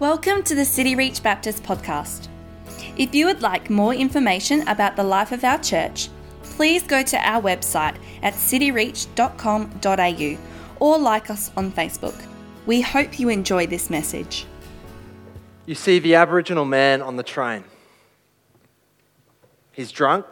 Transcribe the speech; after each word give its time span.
Welcome 0.00 0.42
to 0.44 0.54
the 0.54 0.64
City 0.64 0.94
Reach 0.94 1.24
Baptist 1.24 1.64
podcast. 1.64 2.28
If 2.96 3.16
you 3.16 3.26
would 3.26 3.42
like 3.42 3.68
more 3.68 3.92
information 3.92 4.60
about 4.68 4.94
the 4.94 5.02
life 5.02 5.32
of 5.32 5.42
our 5.42 5.58
church, 5.58 6.08
please 6.44 6.84
go 6.84 7.02
to 7.02 7.16
our 7.16 7.42
website 7.42 7.96
at 8.22 8.34
cityreach.com.au 8.34 10.38
or 10.78 10.98
like 11.00 11.30
us 11.30 11.50
on 11.56 11.72
Facebook. 11.72 12.14
We 12.64 12.80
hope 12.80 13.18
you 13.18 13.28
enjoy 13.28 13.66
this 13.66 13.90
message. 13.90 14.46
You 15.66 15.74
see 15.74 15.98
the 15.98 16.14
Aboriginal 16.14 16.64
man 16.64 17.02
on 17.02 17.16
the 17.16 17.24
train. 17.24 17.64
He's 19.72 19.90
drunk. 19.90 20.26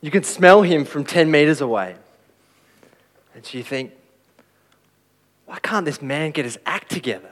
You 0.00 0.10
can 0.10 0.24
smell 0.24 0.62
him 0.62 0.84
from 0.84 1.04
10 1.04 1.30
meters 1.30 1.60
away. 1.60 1.94
And 3.32 3.46
so 3.46 3.58
you 3.58 3.62
think, 3.62 3.92
why 5.46 5.60
can't 5.60 5.84
this 5.84 6.02
man 6.02 6.32
get 6.32 6.44
his 6.44 6.58
act 6.66 6.90
together? 6.90 7.30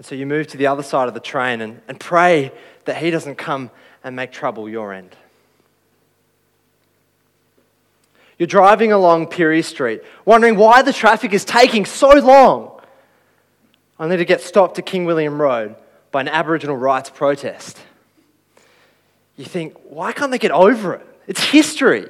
And 0.00 0.06
so 0.06 0.14
you 0.14 0.24
move 0.24 0.46
to 0.46 0.56
the 0.56 0.66
other 0.66 0.82
side 0.82 1.08
of 1.08 1.12
the 1.12 1.20
train 1.20 1.60
and, 1.60 1.82
and 1.86 2.00
pray 2.00 2.52
that 2.86 2.96
he 2.96 3.10
doesn't 3.10 3.34
come 3.34 3.70
and 4.02 4.16
make 4.16 4.32
trouble 4.32 4.66
your 4.66 4.94
end. 4.94 5.14
You're 8.38 8.46
driving 8.46 8.92
along 8.92 9.26
Pirie 9.26 9.62
Street, 9.62 10.00
wondering 10.24 10.56
why 10.56 10.80
the 10.80 10.94
traffic 10.94 11.34
is 11.34 11.44
taking 11.44 11.84
so 11.84 12.08
long, 12.12 12.80
only 13.98 14.16
to 14.16 14.24
get 14.24 14.40
stopped 14.40 14.78
at 14.78 14.86
King 14.86 15.04
William 15.04 15.38
Road 15.38 15.76
by 16.10 16.22
an 16.22 16.28
Aboriginal 16.28 16.78
rights 16.78 17.10
protest. 17.10 17.78
You 19.36 19.44
think, 19.44 19.76
why 19.84 20.12
can't 20.12 20.30
they 20.30 20.38
get 20.38 20.50
over 20.50 20.94
it? 20.94 21.06
It's 21.26 21.44
history. 21.44 22.08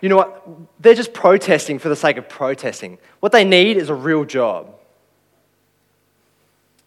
You 0.00 0.08
know 0.08 0.16
what? 0.16 0.44
They're 0.80 0.94
just 0.94 1.12
protesting 1.12 1.78
for 1.78 1.88
the 1.88 1.94
sake 1.94 2.16
of 2.16 2.28
protesting. 2.28 2.98
What 3.20 3.30
they 3.30 3.44
need 3.44 3.76
is 3.76 3.90
a 3.90 3.94
real 3.94 4.24
job. 4.24 4.80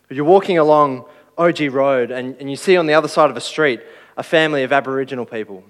You're 0.09 0.25
walking 0.25 0.57
along 0.57 1.05
OG 1.37 1.61
Road 1.71 2.11
and, 2.11 2.35
and 2.39 2.49
you 2.49 2.55
see 2.55 2.77
on 2.77 2.85
the 2.85 2.93
other 2.93 3.07
side 3.07 3.29
of 3.29 3.37
a 3.37 3.41
street 3.41 3.81
a 4.17 4.23
family 4.23 4.63
of 4.63 4.71
Aboriginal 4.71 5.25
people. 5.25 5.63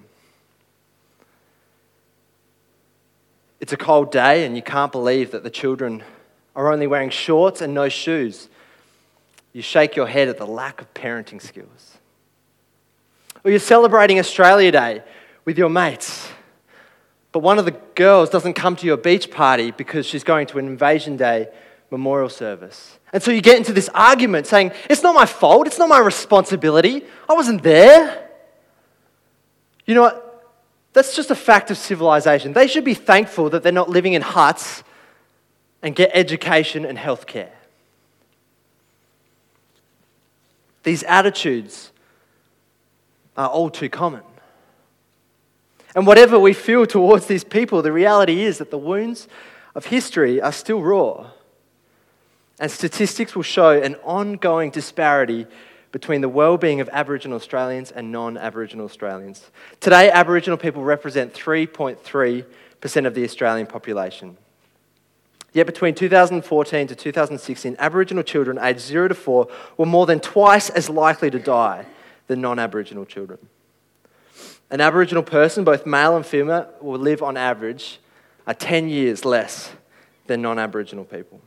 It's 3.60 3.72
a 3.72 3.76
cold 3.76 4.12
day 4.12 4.44
and 4.44 4.54
you 4.54 4.62
can't 4.62 4.92
believe 4.92 5.30
that 5.30 5.42
the 5.42 5.50
children 5.50 6.04
are 6.54 6.72
only 6.72 6.86
wearing 6.86 7.10
shorts 7.10 7.60
and 7.60 7.74
no 7.74 7.88
shoes. 7.88 8.48
You 9.52 9.62
shake 9.62 9.96
your 9.96 10.06
head 10.06 10.28
at 10.28 10.38
the 10.38 10.46
lack 10.46 10.80
of 10.80 10.92
parenting 10.94 11.40
skills. 11.40 11.98
Or 13.42 13.50
you're 13.50 13.60
celebrating 13.60 14.18
Australia 14.18 14.70
Day 14.70 15.02
with 15.44 15.56
your 15.56 15.68
mates, 15.68 16.28
but 17.32 17.40
one 17.40 17.58
of 17.58 17.64
the 17.64 17.76
girls 17.94 18.28
doesn't 18.30 18.54
come 18.54 18.76
to 18.76 18.86
your 18.86 18.96
beach 18.96 19.30
party 19.30 19.70
because 19.70 20.04
she's 20.04 20.24
going 20.24 20.46
to 20.48 20.58
an 20.58 20.66
Invasion 20.66 21.16
Day 21.16 21.48
memorial 21.90 22.28
service. 22.28 22.98
And 23.12 23.22
so 23.22 23.30
you 23.30 23.40
get 23.40 23.56
into 23.56 23.72
this 23.72 23.88
argument 23.94 24.46
saying, 24.46 24.72
It's 24.90 25.02
not 25.02 25.14
my 25.14 25.26
fault, 25.26 25.66
it's 25.66 25.78
not 25.78 25.88
my 25.88 25.98
responsibility, 25.98 27.02
I 27.28 27.34
wasn't 27.34 27.62
there. 27.62 28.28
You 29.86 29.94
know 29.94 30.02
what? 30.02 30.22
That's 30.92 31.14
just 31.14 31.30
a 31.30 31.34
fact 31.34 31.70
of 31.70 31.76
civilization. 31.76 32.52
They 32.52 32.66
should 32.66 32.84
be 32.84 32.94
thankful 32.94 33.50
that 33.50 33.62
they're 33.62 33.70
not 33.70 33.90
living 33.90 34.14
in 34.14 34.22
huts 34.22 34.82
and 35.82 35.94
get 35.94 36.10
education 36.14 36.84
and 36.84 36.96
health 36.98 37.26
care. 37.26 37.52
These 40.82 41.02
attitudes 41.02 41.92
are 43.36 43.48
all 43.48 43.70
too 43.70 43.88
common. 43.88 44.22
And 45.94 46.06
whatever 46.06 46.38
we 46.38 46.52
feel 46.52 46.86
towards 46.86 47.26
these 47.26 47.44
people, 47.44 47.82
the 47.82 47.92
reality 47.92 48.42
is 48.42 48.58
that 48.58 48.70
the 48.70 48.78
wounds 48.78 49.28
of 49.74 49.86
history 49.86 50.40
are 50.40 50.52
still 50.52 50.82
raw. 50.82 51.30
And 52.58 52.70
statistics 52.70 53.34
will 53.34 53.42
show 53.42 53.70
an 53.70 53.96
ongoing 53.96 54.70
disparity 54.70 55.46
between 55.92 56.20
the 56.20 56.28
well-being 56.28 56.80
of 56.80 56.88
Aboriginal 56.92 57.36
Australians 57.36 57.90
and 57.90 58.10
non-Aboriginal 58.10 58.84
Australians. 58.84 59.50
Today, 59.80 60.10
Aboriginal 60.10 60.58
people 60.58 60.82
represent 60.82 61.32
3.3% 61.32 63.06
of 63.06 63.14
the 63.14 63.24
Australian 63.24 63.66
population. 63.66 64.36
Yet 65.52 65.66
between 65.66 65.94
2014 65.94 66.86
to 66.88 66.94
2016, 66.94 67.76
Aboriginal 67.78 68.22
children 68.22 68.58
aged 68.60 68.80
0 68.80 69.08
to 69.08 69.14
4 69.14 69.48
were 69.78 69.86
more 69.86 70.04
than 70.04 70.20
twice 70.20 70.68
as 70.68 70.90
likely 70.90 71.30
to 71.30 71.38
die 71.38 71.86
than 72.26 72.42
non-Aboriginal 72.42 73.06
children. 73.06 73.38
An 74.70 74.80
Aboriginal 74.80 75.22
person, 75.22 75.64
both 75.64 75.86
male 75.86 76.16
and 76.16 76.26
female, 76.26 76.68
will 76.80 76.98
live 76.98 77.22
on 77.22 77.36
average 77.36 78.00
uh, 78.46 78.52
10 78.52 78.88
years 78.88 79.24
less 79.24 79.72
than 80.26 80.42
non-Aboriginal 80.42 81.04
people. 81.04 81.40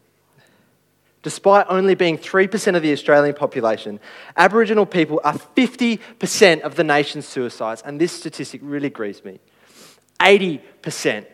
Despite 1.21 1.65
only 1.67 1.95
being 1.95 2.17
3% 2.17 2.75
of 2.75 2.81
the 2.81 2.93
Australian 2.93 3.35
population, 3.35 3.99
Aboriginal 4.37 4.85
people 4.85 5.19
are 5.23 5.33
50% 5.33 6.61
of 6.61 6.75
the 6.75 6.83
nation's 6.83 7.27
suicides, 7.27 7.81
and 7.85 7.99
this 7.99 8.13
statistic 8.13 8.61
really 8.63 8.89
grieves 8.89 9.23
me. 9.25 9.39
80% 10.19 11.25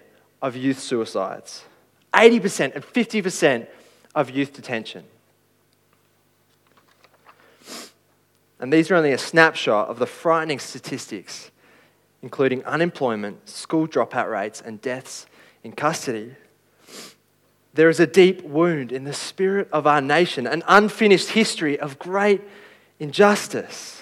of 0.41 0.56
youth 0.56 0.79
suicides, 0.79 1.66
80% 2.13 2.75
and 2.75 2.84
50% 2.84 3.68
of 4.16 4.29
youth 4.29 4.53
detention. 4.53 5.03
And 8.59 8.72
these 8.72 8.90
are 8.90 8.96
only 8.96 9.12
a 9.12 9.17
snapshot 9.17 9.90
of 9.90 10.00
the 10.00 10.06
frightening 10.07 10.59
statistics, 10.59 11.52
including 12.22 12.63
unemployment, 12.66 13.50
school 13.50 13.88
dropout 13.88 14.31
rates, 14.31 14.62
and 14.62 14.81
deaths 14.81 15.28
in 15.63 15.73
custody. 15.73 16.35
There 17.75 17.90
is 17.90 18.00
a 18.00 18.08
deep 18.08 18.41
wound 18.44 18.94
in 18.94 19.03
the 19.03 19.13
spirit 19.13 19.68
of 19.72 19.86
our 19.86 20.00
nation, 20.00 20.47
an 20.47 20.63
unfinished 20.66 21.31
history 21.31 21.78
of 21.78 22.00
great 22.00 22.41
injustice. 23.00 24.02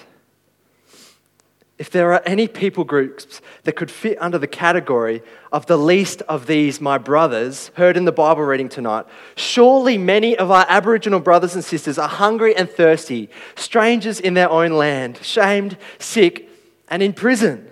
If 1.80 1.90
there 1.90 2.14
are 2.14 2.22
any 2.24 2.48
people 2.48 2.84
groups 2.84 3.42
that 3.64 3.76
could 3.76 3.90
fit 3.90 4.22
under 4.22 4.38
the 4.38 4.46
category 4.46 5.24
of 5.52 5.66
the 5.66 5.76
least 5.76 6.22
of 6.30 6.46
these, 6.46 6.80
my 6.80 7.00
brothers, 7.00 7.72
heard 7.74 7.98
in 7.98 8.06
the 8.06 8.12
Bible 8.12 8.44
reading 8.44 8.70
tonight, 8.70 9.08
surely 9.36 9.98
many 9.98 10.38
of 10.38 10.52
our 10.52 10.68
Aboriginal 10.70 11.20
brothers 11.20 11.56
and 11.56 11.66
sisters 11.66 11.98
are 11.98 12.08
hungry 12.08 12.56
and 12.56 12.70
thirsty, 12.70 13.28
strangers 13.56 14.20
in 14.20 14.36
their 14.36 14.52
own 14.52 14.74
land, 14.74 15.18
shamed, 15.24 15.78
sick, 15.98 16.48
and 16.90 17.02
in 17.02 17.12
prison. 17.12 17.68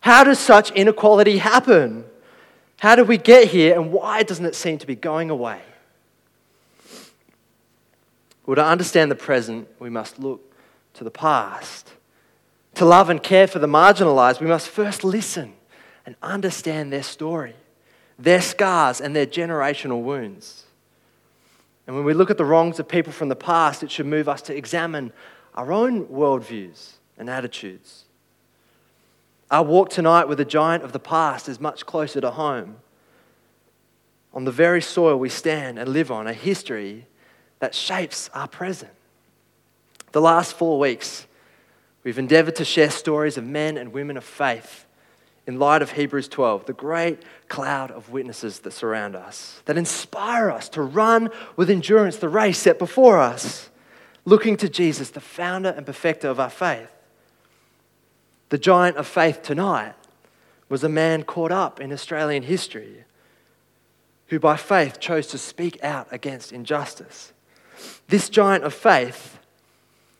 How 0.00 0.24
does 0.24 0.38
such 0.38 0.70
inequality 0.72 1.38
happen? 1.38 2.04
How 2.78 2.96
did 2.96 3.08
we 3.08 3.18
get 3.18 3.48
here 3.48 3.74
and 3.74 3.92
why 3.92 4.22
doesn't 4.22 4.44
it 4.44 4.54
seem 4.54 4.78
to 4.78 4.86
be 4.86 4.94
going 4.94 5.30
away? 5.30 5.60
Well, 8.46 8.56
to 8.56 8.64
understand 8.64 9.10
the 9.10 9.16
present, 9.16 9.68
we 9.78 9.88
must 9.88 10.18
look 10.18 10.52
to 10.94 11.04
the 11.04 11.10
past. 11.10 11.90
To 12.74 12.84
love 12.84 13.08
and 13.08 13.22
care 13.22 13.46
for 13.46 13.58
the 13.58 13.66
marginalized, 13.66 14.40
we 14.40 14.46
must 14.46 14.68
first 14.68 15.04
listen 15.04 15.54
and 16.04 16.16
understand 16.22 16.92
their 16.92 17.02
story, 17.02 17.54
their 18.18 18.42
scars, 18.42 19.00
and 19.00 19.16
their 19.16 19.26
generational 19.26 20.02
wounds. 20.02 20.64
And 21.86 21.96
when 21.96 22.04
we 22.04 22.14
look 22.14 22.30
at 22.30 22.38
the 22.38 22.44
wrongs 22.44 22.78
of 22.78 22.88
people 22.88 23.12
from 23.12 23.28
the 23.28 23.36
past, 23.36 23.82
it 23.82 23.90
should 23.90 24.06
move 24.06 24.28
us 24.28 24.42
to 24.42 24.56
examine 24.56 25.12
our 25.54 25.72
own 25.72 26.06
worldviews 26.06 26.94
and 27.16 27.30
attitudes. 27.30 28.03
Our 29.54 29.62
walk 29.62 29.88
tonight 29.88 30.26
with 30.26 30.38
the 30.38 30.44
giant 30.44 30.82
of 30.82 30.90
the 30.90 30.98
past 30.98 31.48
is 31.48 31.60
much 31.60 31.86
closer 31.86 32.20
to 32.20 32.32
home. 32.32 32.78
On 34.32 34.42
the 34.42 34.50
very 34.50 34.82
soil 34.82 35.16
we 35.16 35.28
stand 35.28 35.78
and 35.78 35.90
live 35.90 36.10
on, 36.10 36.26
a 36.26 36.32
history 36.32 37.06
that 37.60 37.72
shapes 37.72 38.28
our 38.34 38.48
present. 38.48 38.90
The 40.10 40.20
last 40.20 40.54
four 40.54 40.80
weeks, 40.80 41.28
we've 42.02 42.18
endeavored 42.18 42.56
to 42.56 42.64
share 42.64 42.90
stories 42.90 43.38
of 43.38 43.46
men 43.46 43.76
and 43.76 43.92
women 43.92 44.16
of 44.16 44.24
faith 44.24 44.86
in 45.46 45.60
light 45.60 45.82
of 45.82 45.92
Hebrews 45.92 46.26
12, 46.26 46.66
the 46.66 46.72
great 46.72 47.22
cloud 47.46 47.92
of 47.92 48.10
witnesses 48.10 48.58
that 48.58 48.72
surround 48.72 49.14
us, 49.14 49.62
that 49.66 49.78
inspire 49.78 50.50
us 50.50 50.68
to 50.70 50.82
run 50.82 51.30
with 51.54 51.70
endurance 51.70 52.16
the 52.16 52.28
race 52.28 52.58
set 52.58 52.80
before 52.80 53.20
us, 53.20 53.70
looking 54.24 54.56
to 54.56 54.68
Jesus, 54.68 55.10
the 55.10 55.20
founder 55.20 55.68
and 55.68 55.86
perfecter 55.86 56.26
of 56.26 56.40
our 56.40 56.50
faith. 56.50 56.90
The 58.54 58.58
giant 58.58 58.98
of 58.98 59.08
faith 59.08 59.42
tonight 59.42 59.94
was 60.68 60.84
a 60.84 60.88
man 60.88 61.24
caught 61.24 61.50
up 61.50 61.80
in 61.80 61.92
Australian 61.92 62.44
history 62.44 63.02
who, 64.28 64.38
by 64.38 64.56
faith, 64.56 65.00
chose 65.00 65.26
to 65.26 65.38
speak 65.38 65.82
out 65.82 66.06
against 66.12 66.52
injustice. 66.52 67.32
This 68.06 68.28
giant 68.28 68.62
of 68.62 68.72
faith, 68.72 69.40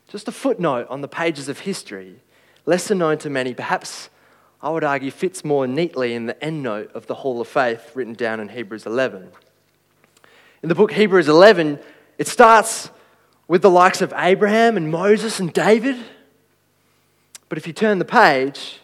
just 0.09 0.27
a 0.27 0.33
footnote 0.33 0.85
on 0.89 0.99
the 0.99 1.07
pages 1.07 1.47
of 1.47 1.59
history, 1.59 2.19
lesser 2.65 2.93
known 2.93 3.19
to 3.19 3.29
many, 3.29 3.53
perhaps 3.53 4.09
I 4.61 4.69
would 4.69 4.83
argue 4.83 5.11
fits 5.11 5.45
more 5.45 5.65
neatly 5.65 6.13
in 6.13 6.25
the 6.25 6.35
endnote 6.45 6.91
of 6.91 7.07
the 7.07 7.15
Hall 7.15 7.39
of 7.39 7.47
Faith 7.47 7.91
written 7.95 8.15
down 8.15 8.41
in 8.41 8.49
Hebrews 8.49 8.85
11. 8.85 9.31
In 10.61 10.67
the 10.67 10.75
book 10.75 10.91
Hebrews 10.91 11.29
11, 11.29 11.79
it 12.17 12.27
starts 12.27 12.89
with 13.47 13.61
the 13.61 13.69
likes 13.69 14.01
of 14.01 14.13
Abraham 14.13 14.75
and 14.75 14.91
Moses 14.91 15.39
and 15.39 15.53
David. 15.53 15.95
But 17.49 17.57
if 17.57 17.67
you 17.67 17.73
turn 17.73 17.99
the 17.99 18.05
page, 18.05 18.79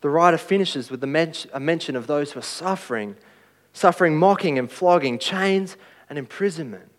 the 0.00 0.08
writer 0.08 0.38
finishes 0.38 0.90
with 0.90 1.02
a 1.02 1.60
mention 1.60 1.96
of 1.96 2.06
those 2.06 2.32
who 2.32 2.38
are 2.38 2.42
suffering, 2.42 3.16
suffering 3.72 4.16
mocking 4.16 4.58
and 4.58 4.70
flogging, 4.70 5.18
chains 5.18 5.76
and 6.08 6.18
imprisonment. 6.18 6.90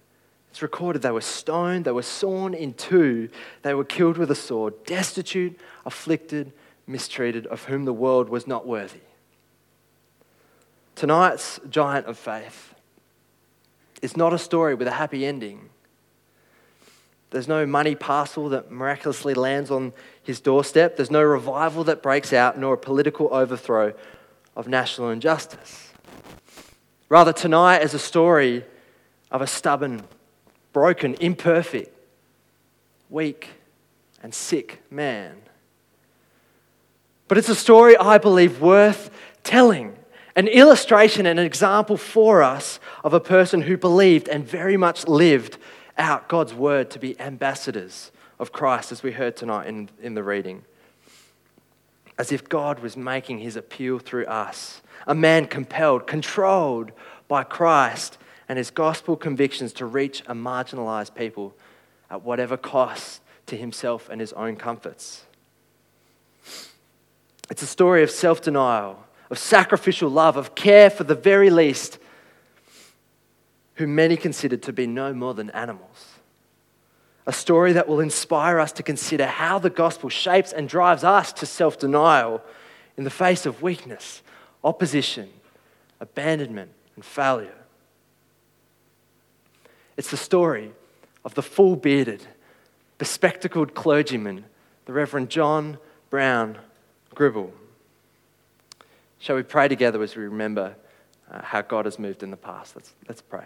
It's 0.50 0.62
recorded 0.62 1.02
they 1.02 1.12
were 1.12 1.22
stoned, 1.22 1.86
they 1.86 1.92
were 1.92 2.02
sawn 2.02 2.54
in 2.54 2.74
two, 2.74 3.30
they 3.62 3.74
were 3.74 3.86
killed 3.86 4.18
with 4.18 4.32
a 4.32 4.36
sword, 4.36 4.74
destitute, 4.86 5.60
afflicted, 5.86 6.52
mistreated, 6.88 7.46
of 7.48 7.66
whom 7.66 7.86
the 7.86 7.94
world 7.94 8.30
was 8.30 8.48
not 8.48 8.66
worthy. 8.66 9.02
Tonight's 10.96 11.60
giant 11.70 12.08
of 12.08 12.18
faith 12.18 12.74
is 14.02 14.18
not 14.18 14.34
a 14.34 14.40
story 14.40 14.74
with 14.74 14.88
a 14.88 14.92
happy 14.92 15.26
ending. 15.26 15.70
There's 17.30 17.48
no 17.48 17.66
money 17.66 17.96
parcel 17.96 18.50
that 18.50 18.72
miraculously 18.72 19.34
lands 19.34 19.70
on 19.70 19.94
his 20.24 20.40
doorstep. 20.40 20.96
There's 20.96 21.12
no 21.12 21.24
revival 21.24 21.84
that 21.86 22.02
breaks 22.02 22.32
out, 22.32 22.58
nor 22.58 22.76
a 22.76 22.78
political 22.78 23.34
overthrow 23.34 23.94
of 24.56 24.68
national 24.68 25.10
injustice. 25.10 25.92
Rather, 27.10 27.34
tonight 27.34 27.84
is 27.84 27.94
a 27.94 28.00
story 28.00 28.66
of 29.30 29.42
a 29.42 29.48
stubborn, 29.48 30.04
broken, 30.74 31.16
imperfect, 31.16 31.94
weak, 33.10 33.50
and 34.24 34.34
sick 34.34 34.82
man. 34.90 35.38
But 37.28 37.38
it's 37.38 37.50
a 37.50 37.56
story 37.56 37.98
I 37.98 38.18
believe 38.18 38.62
worth 38.62 39.10
telling, 39.44 39.96
an 40.36 40.48
illustration 40.48 41.26
and 41.26 41.40
an 41.40 41.46
example 41.46 41.98
for 41.98 42.42
us 42.42 42.80
of 43.04 43.14
a 43.14 43.20
person 43.20 43.62
who 43.62 43.76
believed 43.76 44.28
and 44.30 44.48
very 44.48 44.78
much 44.78 45.08
lived 45.08 45.58
out 45.98 46.28
God's 46.28 46.54
word 46.54 46.90
to 46.92 47.00
be 47.00 47.20
ambassadors 47.20 48.12
of 48.40 48.52
Christ, 48.52 48.92
as 48.92 49.04
we 49.04 49.12
heard 49.12 49.36
tonight 49.36 49.68
in, 49.68 49.90
in 50.02 50.14
the 50.14 50.24
reading. 50.24 50.64
As 52.18 52.32
if 52.32 52.48
God 52.48 52.80
was 52.80 52.96
making 52.96 53.40
his 53.40 53.56
appeal 53.56 54.00
through 54.00 54.26
us. 54.26 54.82
A 55.06 55.16
man 55.16 55.46
compelled, 55.46 56.08
controlled 56.08 56.92
by 57.28 57.44
Christ 57.44 58.18
and 58.50 58.58
his 58.58 58.72
gospel 58.72 59.16
convictions 59.16 59.74
to 59.74 59.86
reach 59.86 60.22
a 60.28 60.34
marginalized 60.34 61.16
people 61.16 61.54
at 62.10 62.24
whatever 62.24 62.58
cost 62.58 63.22
to 63.48 63.58
himself 63.58 64.10
and 64.10 64.22
his 64.22 64.34
own 64.34 64.56
comforts. 64.56 65.24
It's 67.50 67.62
a 67.62 67.68
story 67.68 68.04
of 68.04 68.12
self 68.12 68.42
denial, 68.42 69.04
of 69.30 69.38
sacrificial 69.38 70.10
love, 70.10 70.38
of 70.38 70.56
care 70.56 70.90
for 70.90 71.04
the 71.04 71.16
very 71.16 71.50
least 71.50 72.00
who 73.78 73.88
many 73.88 74.18
considered 74.18 74.64
to 74.64 74.74
be 74.74 74.88
no 74.88 75.14
more 75.14 75.34
than 75.34 75.50
animals. 75.52 76.18
A 77.26 77.34
story 77.34 77.74
that 77.74 77.88
will 77.88 78.00
inspire 78.00 78.60
us 78.60 78.72
to 78.74 78.84
consider 78.84 79.26
how 79.26 79.60
the 79.60 79.70
gospel 79.70 80.10
shapes 80.10 80.52
and 80.52 80.68
drives 80.68 81.04
us 81.04 81.32
to 81.34 81.46
self 81.46 81.78
denial 81.78 82.42
in 82.98 83.04
the 83.04 83.10
face 83.10 83.46
of 83.46 83.62
weakness, 83.62 84.22
opposition, 84.64 85.30
abandonment, 86.00 86.72
and 86.96 87.06
failure. 87.06 87.54
It's 89.96 90.10
the 90.10 90.18
story 90.18 90.72
of 91.24 91.36
the 91.36 91.44
full 91.44 91.76
bearded, 91.76 92.26
bespectacled 92.98 93.76
clergyman, 93.76 94.46
the 94.86 94.94
Reverend 94.94 95.30
John 95.30 95.78
Brown 96.10 96.58
Gribble. 97.14 97.52
Shall 99.20 99.36
we 99.36 99.44
pray 99.44 99.68
together 99.68 100.02
as 100.02 100.16
we 100.16 100.24
remember 100.24 100.76
uh, 101.32 101.42
how 101.42 101.62
God 101.62 101.86
has 101.86 102.00
moved 102.00 102.24
in 102.24 102.32
the 102.32 102.38
past. 102.38 102.76
Let's, 102.76 102.94
let's 103.08 103.22
pray. 103.22 103.46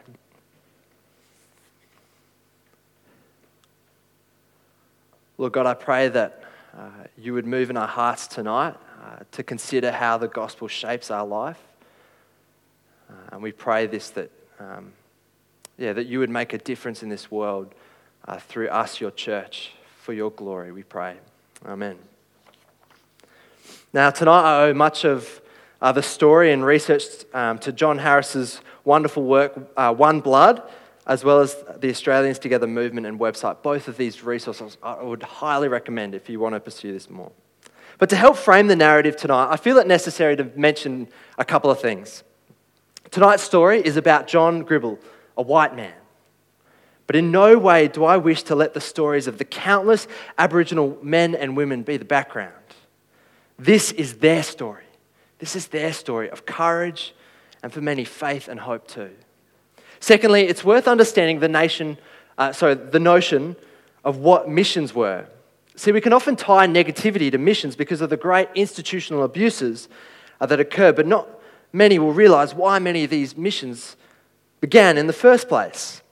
Lord 5.38 5.54
God, 5.54 5.66
I 5.66 5.74
pray 5.74 6.10
that 6.10 6.44
uh, 6.78 6.90
you 7.18 7.34
would 7.34 7.48
move 7.48 7.70
in 7.70 7.78
our 7.78 7.88
hearts 7.88 8.28
tonight 8.28 8.76
uh, 9.04 9.24
to 9.32 9.44
consider 9.44 9.92
how 9.92 10.18
the 10.18 10.28
gospel 10.28 10.68
shapes 10.68 11.10
our 11.10 11.26
life. 11.26 11.60
Uh, 13.10 13.14
and 13.34 13.42
we 13.42 13.52
pray 13.52 13.88
this 13.88 14.12
that, 14.12 14.32
um, 14.60 14.94
yeah, 15.78 15.94
that 15.94 16.06
you 16.06 16.20
would 16.20 16.30
make 16.30 16.54
a 16.54 16.60
difference 16.60 17.02
in 17.02 17.10
this 17.10 17.32
world 17.32 17.74
uh, 18.28 18.38
through 18.38 18.68
us, 18.70 19.02
your 19.02 19.12
church, 19.12 19.72
for 20.02 20.14
your 20.14 20.30
glory, 20.32 20.72
we 20.72 20.84
pray. 20.84 21.18
Amen. 21.66 21.98
Now, 23.94 24.10
tonight 24.12 24.44
I 24.44 24.64
owe 24.68 24.74
much 24.74 25.04
of 25.06 25.41
uh, 25.82 25.92
the 25.92 26.04
story 26.04 26.52
and 26.52 26.66
research 26.66 27.04
um, 27.34 27.58
to 27.60 27.72
John 27.72 27.98
Harris's 27.98 28.62
wonderful 28.84 29.24
work, 29.24 29.72
uh, 29.76 29.94
One 29.94 30.20
Blood, 30.20 30.62
as 31.08 31.24
well 31.24 31.40
as 31.40 31.56
the 31.80 31.90
Australians 31.90 32.40
Together 32.40 32.68
movement 32.68 33.08
and 33.08 33.20
website. 33.20 33.64
Both 33.64 33.88
of 33.88 33.98
these 33.98 34.24
resources 34.24 34.78
I 34.84 35.02
would 35.02 35.24
highly 35.24 35.68
recommend 35.68 36.14
if 36.14 36.30
you 36.30 36.40
want 36.40 36.56
to 36.56 36.60
pursue 36.60 36.92
this 36.92 37.10
more. 37.10 37.32
But 37.98 38.10
to 38.10 38.16
help 38.16 38.38
frame 38.38 38.68
the 38.68 38.76
narrative 38.76 39.16
tonight, 39.16 39.52
I 39.52 39.58
feel 39.58 39.78
it 39.78 39.88
necessary 39.88 40.36
to 40.38 40.46
mention 40.56 41.08
a 41.38 41.46
couple 41.46 41.70
of 41.70 41.80
things. 41.80 42.24
Tonight's 43.10 43.44
story 43.44 43.82
is 43.82 43.98
about 43.98 44.28
John 44.28 44.62
Gribble, 44.62 45.00
a 45.38 45.42
white 45.42 45.76
man. 45.76 45.94
But 47.08 47.16
in 47.16 47.32
no 47.32 47.58
way 47.58 47.88
do 47.88 48.06
I 48.06 48.18
wish 48.18 48.44
to 48.44 48.56
let 48.56 48.74
the 48.74 48.82
stories 48.82 49.28
of 49.28 49.38
the 49.38 49.44
countless 49.44 50.08
Aboriginal 50.38 50.98
men 51.02 51.36
and 51.36 51.58
women 51.58 51.84
be 51.84 51.98
the 51.98 52.06
background. 52.06 52.54
This 53.60 53.92
is 53.92 54.16
their 54.16 54.44
story. 54.44 54.86
This 55.42 55.56
is 55.56 55.68
their 55.68 55.92
story 55.92 56.30
of 56.30 56.46
courage 56.46 57.16
and 57.64 57.74
for 57.74 57.82
many, 57.82 58.06
faith 58.06 58.48
and 58.48 58.60
hope 58.60 58.88
too. 58.88 59.10
Secondly, 60.00 60.44
it's 60.44 60.64
worth 60.64 60.88
understanding 60.88 61.40
the 61.40 61.50
nation, 61.50 61.98
uh, 62.38 62.54
sorry, 62.54 62.76
the 62.76 63.00
notion 63.00 63.56
of 64.04 64.18
what 64.18 64.48
missions 64.48 64.94
were. 64.94 65.26
See, 65.76 65.92
we 65.92 66.00
can 66.00 66.14
often 66.14 66.36
tie 66.36 66.68
negativity 66.68 67.32
to 67.32 67.40
missions 67.40 67.76
because 67.76 68.02
of 68.02 68.12
the 68.12 68.18
great 68.18 68.50
institutional 68.54 69.24
abuses 69.24 69.90
uh, 70.40 70.46
that 70.46 70.60
occur, 70.60 70.94
but 70.94 71.08
not 71.08 71.28
many 71.74 71.98
will 71.98 72.14
realize 72.14 72.54
why 72.54 72.78
many 72.78 73.04
of 73.04 73.10
these 73.10 73.36
missions 73.36 73.96
began 74.60 74.96
in 74.96 75.08
the 75.08 75.14
first 75.14 75.50
place. 75.50 76.04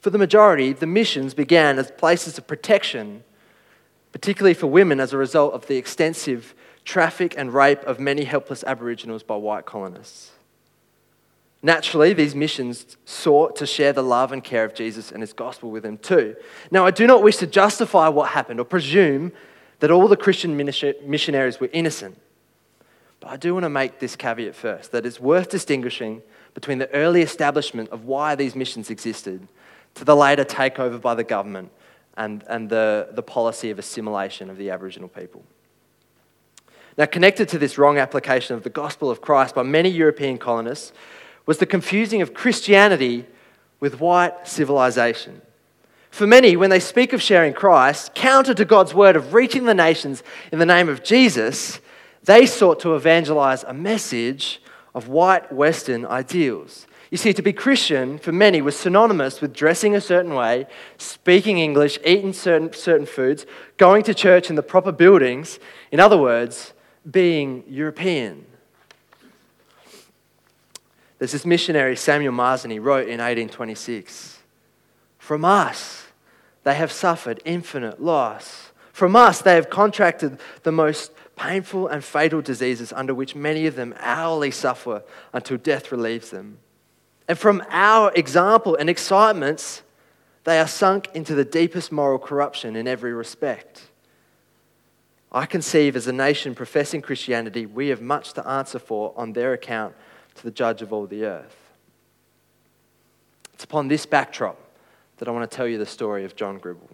For 0.00 0.08
the 0.08 0.18
majority, 0.18 0.72
the 0.72 0.86
missions 0.86 1.34
began 1.34 1.78
as 1.78 1.90
places 1.90 2.38
of 2.38 2.46
protection, 2.46 3.22
particularly 4.12 4.54
for 4.54 4.66
women 4.66 4.98
as 4.98 5.12
a 5.12 5.18
result 5.18 5.52
of 5.52 5.66
the 5.66 5.76
extensive 5.76 6.54
traffic 6.88 7.34
and 7.36 7.52
rape 7.52 7.82
of 7.82 8.00
many 8.00 8.24
helpless 8.24 8.64
Aboriginals 8.64 9.22
by 9.22 9.36
white 9.36 9.66
colonists. 9.66 10.30
Naturally, 11.62 12.14
these 12.14 12.34
missions 12.34 12.96
sought 13.04 13.56
to 13.56 13.66
share 13.66 13.92
the 13.92 14.02
love 14.02 14.32
and 14.32 14.42
care 14.42 14.64
of 14.64 14.74
Jesus 14.74 15.12
and 15.12 15.20
his 15.20 15.34
gospel 15.34 15.70
with 15.70 15.82
them 15.82 15.98
too. 15.98 16.34
Now, 16.70 16.86
I 16.86 16.90
do 16.90 17.06
not 17.06 17.22
wish 17.22 17.36
to 17.38 17.46
justify 17.46 18.08
what 18.08 18.30
happened 18.30 18.58
or 18.58 18.64
presume 18.64 19.32
that 19.80 19.90
all 19.90 20.08
the 20.08 20.16
Christian 20.16 20.56
missionaries 20.56 21.60
were 21.60 21.68
innocent. 21.74 22.18
But 23.20 23.28
I 23.32 23.36
do 23.36 23.52
want 23.52 23.64
to 23.64 23.68
make 23.68 23.98
this 23.98 24.16
caveat 24.16 24.54
first 24.54 24.90
that 24.92 25.04
it's 25.04 25.20
worth 25.20 25.50
distinguishing 25.50 26.22
between 26.54 26.78
the 26.78 26.90
early 26.94 27.20
establishment 27.20 27.90
of 27.90 28.06
why 28.06 28.34
these 28.34 28.56
missions 28.56 28.88
existed 28.88 29.46
to 29.96 30.06
the 30.06 30.16
later 30.16 30.44
takeover 30.44 30.98
by 30.98 31.14
the 31.14 31.24
government 31.24 31.70
and, 32.16 32.44
and 32.48 32.70
the, 32.70 33.08
the 33.12 33.22
policy 33.22 33.68
of 33.70 33.78
assimilation 33.78 34.48
of 34.48 34.56
the 34.56 34.70
Aboriginal 34.70 35.08
people. 35.10 35.44
Now, 36.98 37.06
connected 37.06 37.48
to 37.50 37.58
this 37.58 37.78
wrong 37.78 37.96
application 37.96 38.56
of 38.56 38.64
the 38.64 38.70
gospel 38.70 39.08
of 39.08 39.20
Christ 39.20 39.54
by 39.54 39.62
many 39.62 39.88
European 39.88 40.36
colonists 40.36 40.92
was 41.46 41.58
the 41.58 41.64
confusing 41.64 42.22
of 42.22 42.34
Christianity 42.34 43.24
with 43.78 44.00
white 44.00 44.48
civilization. 44.48 45.40
For 46.10 46.26
many, 46.26 46.56
when 46.56 46.70
they 46.70 46.80
speak 46.80 47.12
of 47.12 47.22
sharing 47.22 47.52
Christ, 47.52 48.16
counter 48.16 48.52
to 48.52 48.64
God's 48.64 48.94
word 48.94 49.14
of 49.14 49.32
reaching 49.32 49.64
the 49.64 49.74
nations 49.74 50.24
in 50.50 50.58
the 50.58 50.66
name 50.66 50.88
of 50.88 51.04
Jesus, 51.04 51.78
they 52.24 52.46
sought 52.46 52.80
to 52.80 52.96
evangelize 52.96 53.62
a 53.62 53.72
message 53.72 54.60
of 54.92 55.06
white 55.06 55.52
Western 55.52 56.04
ideals. 56.04 56.88
You 57.12 57.16
see, 57.16 57.32
to 57.32 57.42
be 57.42 57.52
Christian 57.52 58.18
for 58.18 58.32
many 58.32 58.60
was 58.60 58.76
synonymous 58.76 59.40
with 59.40 59.54
dressing 59.54 59.94
a 59.94 60.00
certain 60.00 60.34
way, 60.34 60.66
speaking 60.96 61.58
English, 61.58 62.00
eating 62.04 62.32
certain, 62.32 62.72
certain 62.72 63.06
foods, 63.06 63.46
going 63.76 64.02
to 64.02 64.14
church 64.14 64.50
in 64.50 64.56
the 64.56 64.62
proper 64.64 64.90
buildings. 64.90 65.60
In 65.92 66.00
other 66.00 66.18
words, 66.18 66.72
being 67.10 67.64
European. 67.68 68.44
There's 71.18 71.32
this 71.32 71.46
missionary, 71.46 71.96
Samuel 71.96 72.32
Marsden, 72.32 72.70
he 72.70 72.78
wrote 72.78 73.08
in 73.08 73.18
1826 73.18 74.38
From 75.18 75.44
us, 75.44 76.06
they 76.64 76.74
have 76.74 76.92
suffered 76.92 77.40
infinite 77.44 78.02
loss. 78.02 78.70
From 78.92 79.16
us, 79.16 79.40
they 79.40 79.54
have 79.54 79.70
contracted 79.70 80.38
the 80.64 80.72
most 80.72 81.12
painful 81.36 81.86
and 81.86 82.02
fatal 82.02 82.42
diseases 82.42 82.92
under 82.92 83.14
which 83.14 83.34
many 83.34 83.66
of 83.66 83.76
them 83.76 83.94
hourly 84.00 84.50
suffer 84.50 85.02
until 85.32 85.56
death 85.56 85.92
relieves 85.92 86.30
them. 86.30 86.58
And 87.28 87.38
from 87.38 87.62
our 87.70 88.12
example 88.14 88.74
and 88.74 88.90
excitements, 88.90 89.82
they 90.44 90.58
are 90.58 90.66
sunk 90.66 91.08
into 91.14 91.34
the 91.34 91.44
deepest 91.44 91.92
moral 91.92 92.18
corruption 92.18 92.74
in 92.74 92.88
every 92.88 93.12
respect. 93.12 93.87
I 95.30 95.46
conceive 95.46 95.94
as 95.94 96.06
a 96.06 96.12
nation 96.12 96.54
professing 96.54 97.02
Christianity, 97.02 97.66
we 97.66 97.88
have 97.88 98.00
much 98.00 98.32
to 98.34 98.46
answer 98.46 98.78
for 98.78 99.12
on 99.16 99.34
their 99.34 99.52
account 99.52 99.94
to 100.36 100.42
the 100.42 100.50
judge 100.50 100.80
of 100.80 100.92
all 100.92 101.06
the 101.06 101.24
earth. 101.24 101.56
It's 103.52 103.64
upon 103.64 103.88
this 103.88 104.06
backdrop 104.06 104.58
that 105.18 105.28
I 105.28 105.32
want 105.32 105.50
to 105.50 105.54
tell 105.54 105.66
you 105.66 105.78
the 105.78 105.86
story 105.86 106.24
of 106.24 106.36
John 106.36 106.58
Gribble. 106.58 106.88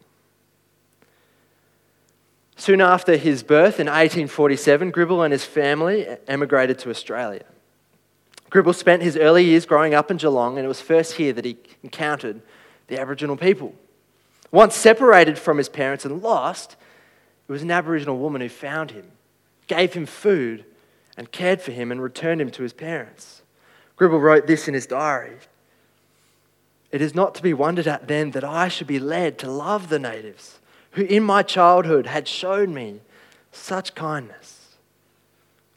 Soon 2.57 2.81
after 2.81 3.17
his 3.17 3.43
birth 3.43 3.79
in 3.81 3.87
1847, 3.87 4.91
Gribble 4.91 5.23
and 5.23 5.33
his 5.33 5.45
family 5.45 6.07
emigrated 6.27 6.79
to 6.81 6.91
Australia. 6.91 7.45
Gribble 8.51 8.73
spent 8.73 9.03
his 9.03 9.17
early 9.17 9.45
years 9.45 9.67
growing 9.67 9.95
up 9.95 10.11
in 10.11 10.17
Geelong, 10.17 10.57
and 10.57 10.65
it 10.65 10.69
was 10.69 10.81
first 10.81 11.15
here 11.15 11.33
that 11.33 11.45
he 11.45 11.57
encountered 11.83 12.41
the 12.87 12.99
Aboriginal 12.99 13.37
people. 13.37 13.75
Once 14.53 14.77
separated 14.77 15.39
from 15.39 15.59
his 15.59 15.69
parents 15.69 16.05
and 16.05 16.23
lost, 16.23 16.77
it 17.49 17.53
was 17.53 17.63
an 17.63 17.71
Aboriginal 17.71 18.19
woman 18.19 18.41
who 18.41 18.49
found 18.49 18.91
him, 18.91 19.11
gave 19.67 19.93
him 19.93 20.07
food, 20.07 20.65
and 21.17 21.31
cared 21.31 21.61
for 21.61 21.73
him 21.73 21.93
and 21.93 22.03
returned 22.03 22.41
him 22.41 22.51
to 22.51 22.63
his 22.63 22.73
parents. 22.73 23.43
Gribble 23.97 24.21
wrote 24.21 24.47
this 24.47 24.67
in 24.67 24.75
his 24.75 24.87
diary. 24.87 25.37
It 26.91 27.01
is 27.01 27.15
not 27.15 27.35
to 27.37 27.43
be 27.43 27.55
wondered 27.55 27.87
at 27.87 28.09
then 28.09 28.33
that 28.33 28.45
I 28.45 28.69
should 28.69 28.87
be 28.87 28.99
led 28.99 29.39
to 29.39 29.51
love 29.51 29.89
the 29.89 29.99
natives, 29.99 30.59
who 30.93 31.03
in 31.03 31.23
my 31.23 31.43
childhood 31.43 32.07
had 32.07 32.27
shown 32.27 32.73
me 32.73 33.01
such 33.53 33.95
kindness. 33.95 34.77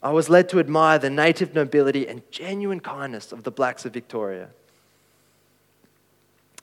I 0.02 0.12
was 0.12 0.30
led 0.30 0.48
to 0.50 0.60
admire 0.60 1.00
the 1.00 1.10
native 1.10 1.54
nobility 1.54 2.08
and 2.08 2.22
genuine 2.32 2.80
kindness 2.80 3.32
of 3.32 3.44
the 3.44 3.52
blacks 3.52 3.84
of 3.86 3.94
Victoria. 3.94 4.50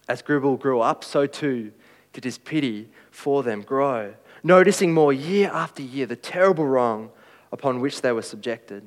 As 0.09 0.23
Gribble 0.23 0.57
grew 0.57 0.81
up, 0.81 1.03
so 1.03 1.27
too 1.27 1.73
did 2.13 2.25
his 2.25 2.39
pity 2.39 2.89
for 3.11 3.43
them 3.43 3.63
grow, 3.63 4.15
noticing 4.45 4.93
more 4.95 5.13
year 5.13 5.51
after 5.53 5.83
year 5.83 6.07
the 6.07 6.15
terrible 6.15 6.67
wrong 6.67 7.11
upon 7.51 7.81
which 7.81 8.03
they 8.03 8.13
were 8.13 8.23
subjected. 8.23 8.85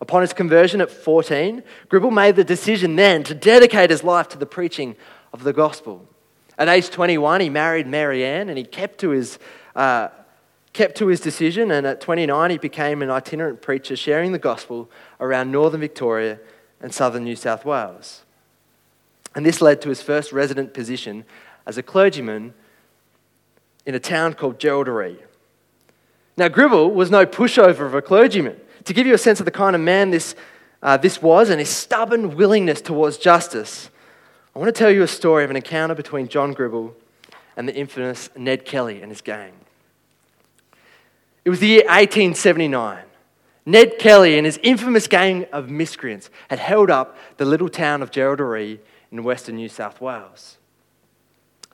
Upon 0.00 0.22
his 0.22 0.32
conversion 0.32 0.80
at 0.80 0.90
14, 0.90 1.62
Gribble 1.88 2.10
made 2.10 2.34
the 2.34 2.44
decision 2.44 2.96
then 2.96 3.22
to 3.24 3.34
dedicate 3.34 3.90
his 3.90 4.02
life 4.02 4.28
to 4.30 4.38
the 4.38 4.46
preaching 4.46 4.96
of 5.32 5.44
the 5.44 5.52
gospel. 5.52 6.08
At 6.58 6.68
age 6.68 6.90
21, 6.90 7.40
he 7.40 7.50
married 7.50 7.86
Mary 7.86 8.24
Ann 8.24 8.48
and 8.48 8.58
he 8.58 8.64
kept 8.64 8.98
to 9.00 9.10
his, 9.10 9.38
uh, 9.76 10.08
kept 10.72 10.96
to 10.98 11.06
his 11.08 11.20
decision. 11.20 11.70
And 11.70 11.86
at 11.86 12.00
29, 12.00 12.50
he 12.50 12.58
became 12.58 13.02
an 13.02 13.10
itinerant 13.10 13.62
preacher 13.62 13.96
sharing 13.96 14.32
the 14.32 14.38
gospel 14.38 14.90
around 15.20 15.50
northern 15.50 15.80
Victoria 15.80 16.38
and 16.80 16.92
southern 16.92 17.24
New 17.24 17.36
South 17.36 17.64
Wales. 17.64 18.24
And 19.34 19.44
this 19.44 19.60
led 19.60 19.82
to 19.82 19.88
his 19.88 20.02
first 20.02 20.32
resident 20.32 20.74
position 20.74 21.24
as 21.66 21.78
a 21.78 21.82
clergyman 21.82 22.54
in 23.86 23.94
a 23.94 24.00
town 24.00 24.34
called 24.34 24.58
Jerilderie. 24.58 25.18
Now, 26.36 26.48
Gribble 26.48 26.90
was 26.90 27.10
no 27.10 27.26
pushover 27.26 27.86
of 27.86 27.94
a 27.94 28.02
clergyman. 28.02 28.60
To 28.84 28.92
give 28.92 29.06
you 29.06 29.14
a 29.14 29.18
sense 29.18 29.40
of 29.40 29.46
the 29.46 29.52
kind 29.52 29.76
of 29.76 29.82
man 29.82 30.10
this, 30.10 30.34
uh, 30.82 30.96
this 30.96 31.22
was 31.22 31.48
and 31.48 31.60
his 31.60 31.70
stubborn 31.70 32.36
willingness 32.36 32.80
towards 32.80 33.18
justice, 33.18 33.90
I 34.54 34.58
want 34.58 34.74
to 34.74 34.78
tell 34.78 34.90
you 34.90 35.02
a 35.02 35.08
story 35.08 35.44
of 35.44 35.50
an 35.50 35.56
encounter 35.56 35.94
between 35.94 36.28
John 36.28 36.52
Gribble 36.52 36.94
and 37.56 37.68
the 37.68 37.74
infamous 37.74 38.30
Ned 38.36 38.64
Kelly 38.64 39.00
and 39.00 39.10
his 39.10 39.20
gang. 39.20 39.52
It 41.44 41.50
was 41.50 41.60
the 41.60 41.66
year 41.66 41.82
1879. 41.82 43.04
Ned 43.66 43.98
Kelly 43.98 44.36
and 44.36 44.44
his 44.44 44.58
infamous 44.62 45.06
gang 45.06 45.46
of 45.52 45.70
miscreants 45.70 46.30
had 46.48 46.58
held 46.58 46.90
up 46.90 47.16
the 47.36 47.44
little 47.44 47.68
town 47.68 48.02
of 48.02 48.10
Jerilderie 48.10 48.78
in 49.10 49.22
western 49.22 49.56
New 49.56 49.68
South 49.68 50.00
Wales. 50.00 50.58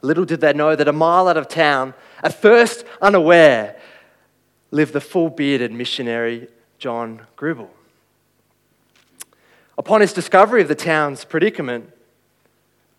Little 0.01 0.25
did 0.25 0.41
they 0.41 0.53
know 0.53 0.75
that 0.75 0.87
a 0.87 0.93
mile 0.93 1.27
out 1.27 1.37
of 1.37 1.47
town, 1.47 1.93
at 2.23 2.33
first 2.33 2.85
unaware, 3.01 3.79
lived 4.71 4.93
the 4.93 5.01
full 5.01 5.29
bearded 5.29 5.71
missionary 5.71 6.47
John 6.79 7.21
Gribble. 7.35 7.69
Upon 9.77 10.01
his 10.01 10.13
discovery 10.13 10.61
of 10.61 10.67
the 10.67 10.75
town's 10.75 11.25
predicament, 11.25 11.91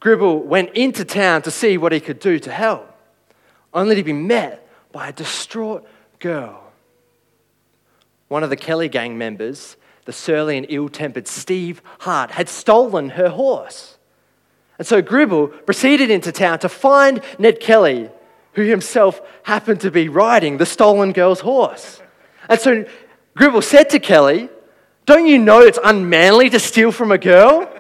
Gribble 0.01 0.43
went 0.43 0.71
into 0.75 1.05
town 1.05 1.43
to 1.43 1.51
see 1.51 1.79
what 1.79 1.93
he 1.93 2.01
could 2.01 2.19
do 2.19 2.39
to 2.41 2.51
help, 2.51 2.89
only 3.73 3.95
to 3.95 4.03
be 4.03 4.13
met 4.13 4.69
by 4.91 5.09
a 5.09 5.13
distraught 5.13 5.87
girl. 6.19 6.73
One 8.29 8.43
of 8.43 8.51
the 8.51 8.57
Kelly 8.57 8.89
gang 8.89 9.17
members, 9.17 9.77
the 10.05 10.13
surly 10.13 10.57
and 10.57 10.67
ill 10.69 10.89
tempered 10.89 11.29
Steve 11.29 11.83
Hart, 12.01 12.33
had 12.33 12.49
stolen 12.49 13.11
her 13.11 13.29
horse. 13.29 13.97
And 14.83 14.87
so 14.89 15.01
Gribble 15.01 15.47
proceeded 15.47 16.11
into 16.11 16.33
town 16.33 16.59
to 16.59 16.69
find 16.69 17.23
Ned 17.39 17.61
Kelly, 17.61 18.11
who 18.55 18.63
himself 18.63 19.21
happened 19.45 19.81
to 19.83 19.93
be 19.93 20.09
riding 20.09 20.57
the 20.57 20.67
stolen 20.67 21.13
girl's 21.13 21.39
horse. 21.39 22.03
And 22.49 22.59
so 22.59 22.85
Gribble 23.37 23.63
said 23.63 23.91
to 23.91 24.01
Kelly, 24.01 24.49
Don't 25.07 25.29
you 25.29 25.39
know 25.39 25.61
it's 25.61 25.79
unmanly 25.85 26.51
to 26.51 26.59
steal 26.59 26.91
from 26.91 27.13
a 27.13 27.17
girl? 27.17 27.73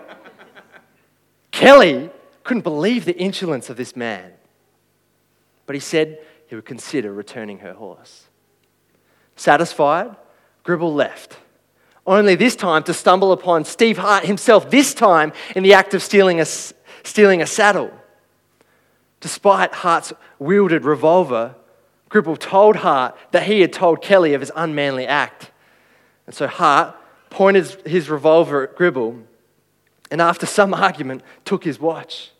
Kelly 1.50 2.08
couldn't 2.44 2.62
believe 2.62 3.04
the 3.04 3.18
insolence 3.18 3.68
of 3.68 3.76
this 3.76 3.96
man, 3.96 4.30
but 5.66 5.74
he 5.74 5.80
said 5.80 6.20
he 6.46 6.54
would 6.54 6.64
consider 6.64 7.12
returning 7.12 7.58
her 7.58 7.72
horse. 7.72 8.28
Satisfied, 9.34 10.14
Gribble 10.62 10.94
left, 10.94 11.36
only 12.06 12.34
this 12.34 12.56
time 12.56 12.82
to 12.84 12.94
stumble 12.94 13.32
upon 13.32 13.64
Steve 13.64 13.98
Hart 13.98 14.24
himself, 14.24 14.70
this 14.70 14.92
time 14.92 15.32
in 15.54 15.62
the 15.62 15.74
act 15.74 15.94
of 15.94 16.02
stealing 16.02 16.40
a, 16.40 16.46
stealing 17.04 17.42
a 17.42 17.46
saddle. 17.46 17.92
Despite 19.20 19.72
Hart's 19.74 20.12
wielded 20.38 20.84
revolver, 20.84 21.54
Gribble 22.08 22.36
told 22.36 22.76
Hart 22.76 23.16
that 23.30 23.44
he 23.44 23.60
had 23.60 23.72
told 23.72 24.02
Kelly 24.02 24.34
of 24.34 24.40
his 24.40 24.52
unmanly 24.54 25.06
act. 25.06 25.50
And 26.26 26.34
so 26.34 26.46
Hart 26.46 26.94
pointed 27.30 27.66
his 27.86 28.10
revolver 28.10 28.64
at 28.64 28.76
Gribble 28.76 29.18
and, 30.10 30.20
after 30.20 30.44
some 30.44 30.74
argument, 30.74 31.22
took 31.44 31.64
his 31.64 31.80
watch. 31.80 32.30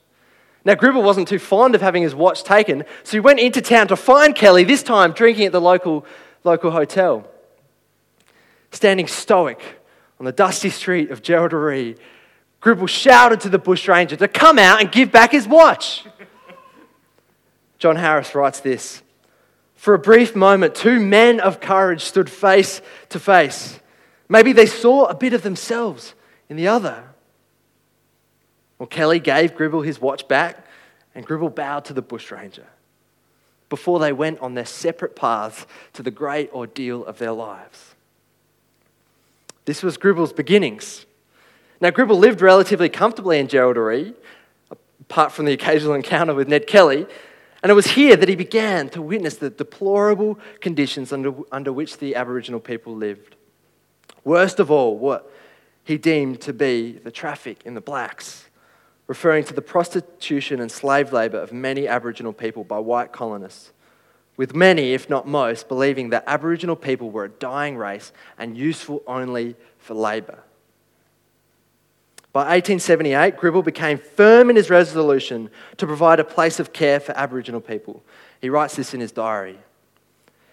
Now, 0.64 0.74
Gribble 0.74 1.02
wasn't 1.02 1.26
too 1.26 1.38
fond 1.38 1.74
of 1.74 1.80
having 1.80 2.02
his 2.02 2.14
watch 2.14 2.44
taken, 2.44 2.84
so 3.02 3.12
he 3.12 3.20
went 3.20 3.40
into 3.40 3.60
town 3.60 3.88
to 3.88 3.96
find 3.96 4.34
Kelly, 4.34 4.62
this 4.62 4.82
time 4.82 5.12
drinking 5.12 5.46
at 5.46 5.52
the 5.52 5.60
local, 5.60 6.04
local 6.44 6.70
hotel. 6.70 7.26
Standing 8.70 9.06
stoic 9.06 9.60
on 10.20 10.26
the 10.26 10.32
dusty 10.32 10.70
street 10.70 11.10
of 11.10 11.22
Jerilderie, 11.22 11.98
Gribble 12.62 12.86
shouted 12.86 13.40
to 13.40 13.50
the 13.50 13.58
bushranger 13.58 14.16
to 14.16 14.28
come 14.28 14.58
out 14.58 14.80
and 14.80 14.90
give 14.90 15.12
back 15.12 15.32
his 15.32 15.46
watch. 15.46 16.06
John 17.78 17.96
Harris 17.96 18.34
writes 18.34 18.60
this 18.60 19.02
for 19.82 19.94
a 19.94 19.98
brief 19.98 20.36
moment, 20.36 20.76
two 20.76 21.00
men 21.00 21.40
of 21.40 21.58
courage 21.58 22.02
stood 22.02 22.30
face 22.30 22.80
to 23.08 23.18
face. 23.18 23.80
Maybe 24.28 24.52
they 24.52 24.66
saw 24.66 25.06
a 25.06 25.14
bit 25.14 25.32
of 25.32 25.42
themselves 25.42 26.14
in 26.48 26.56
the 26.56 26.68
other. 26.68 27.02
Well, 28.78 28.86
Kelly 28.86 29.18
gave 29.18 29.56
Gribble 29.56 29.82
his 29.82 30.00
watch 30.00 30.28
back, 30.28 30.64
and 31.16 31.26
Gribble 31.26 31.50
bowed 31.50 31.84
to 31.86 31.92
the 31.94 32.00
bushranger 32.00 32.66
before 33.68 33.98
they 33.98 34.12
went 34.12 34.38
on 34.38 34.54
their 34.54 34.66
separate 34.66 35.16
paths 35.16 35.66
to 35.94 36.02
the 36.04 36.12
great 36.12 36.52
ordeal 36.52 37.04
of 37.04 37.18
their 37.18 37.32
lives. 37.32 37.96
This 39.64 39.82
was 39.82 39.96
Gribble's 39.96 40.32
beginnings. 40.32 41.06
Now, 41.82 41.90
Gribble 41.90 42.16
lived 42.16 42.40
relatively 42.40 42.88
comfortably 42.88 43.40
in 43.40 43.48
Jerilderie, 43.48 44.14
apart 45.00 45.32
from 45.32 45.46
the 45.46 45.52
occasional 45.52 45.94
encounter 45.94 46.32
with 46.32 46.46
Ned 46.46 46.68
Kelly, 46.68 47.08
and 47.60 47.70
it 47.70 47.74
was 47.74 47.88
here 47.88 48.14
that 48.14 48.28
he 48.28 48.36
began 48.36 48.88
to 48.90 49.02
witness 49.02 49.34
the 49.34 49.50
deplorable 49.50 50.38
conditions 50.60 51.12
under, 51.12 51.34
under 51.50 51.72
which 51.72 51.98
the 51.98 52.14
Aboriginal 52.14 52.60
people 52.60 52.94
lived. 52.94 53.34
Worst 54.22 54.60
of 54.60 54.70
all, 54.70 54.96
what 54.96 55.28
he 55.82 55.98
deemed 55.98 56.40
to 56.42 56.52
be 56.52 56.92
the 56.92 57.10
traffic 57.10 57.62
in 57.64 57.74
the 57.74 57.80
blacks, 57.80 58.48
referring 59.08 59.42
to 59.42 59.52
the 59.52 59.60
prostitution 59.60 60.60
and 60.60 60.70
slave 60.70 61.12
labour 61.12 61.38
of 61.38 61.52
many 61.52 61.88
Aboriginal 61.88 62.32
people 62.32 62.62
by 62.62 62.78
white 62.78 63.10
colonists, 63.10 63.72
with 64.36 64.54
many, 64.54 64.92
if 64.92 65.10
not 65.10 65.26
most, 65.26 65.66
believing 65.66 66.10
that 66.10 66.22
Aboriginal 66.28 66.76
people 66.76 67.10
were 67.10 67.24
a 67.24 67.28
dying 67.28 67.76
race 67.76 68.12
and 68.38 68.56
useful 68.56 69.02
only 69.08 69.56
for 69.78 69.94
labour. 69.94 70.44
By 72.32 72.40
1878, 72.40 73.36
Gribble 73.36 73.62
became 73.62 73.98
firm 73.98 74.48
in 74.48 74.56
his 74.56 74.70
resolution 74.70 75.50
to 75.76 75.86
provide 75.86 76.18
a 76.18 76.24
place 76.24 76.58
of 76.58 76.72
care 76.72 76.98
for 76.98 77.12
Aboriginal 77.12 77.60
people. 77.60 78.02
He 78.40 78.48
writes 78.48 78.74
this 78.74 78.94
in 78.94 79.00
his 79.00 79.12
diary. 79.12 79.58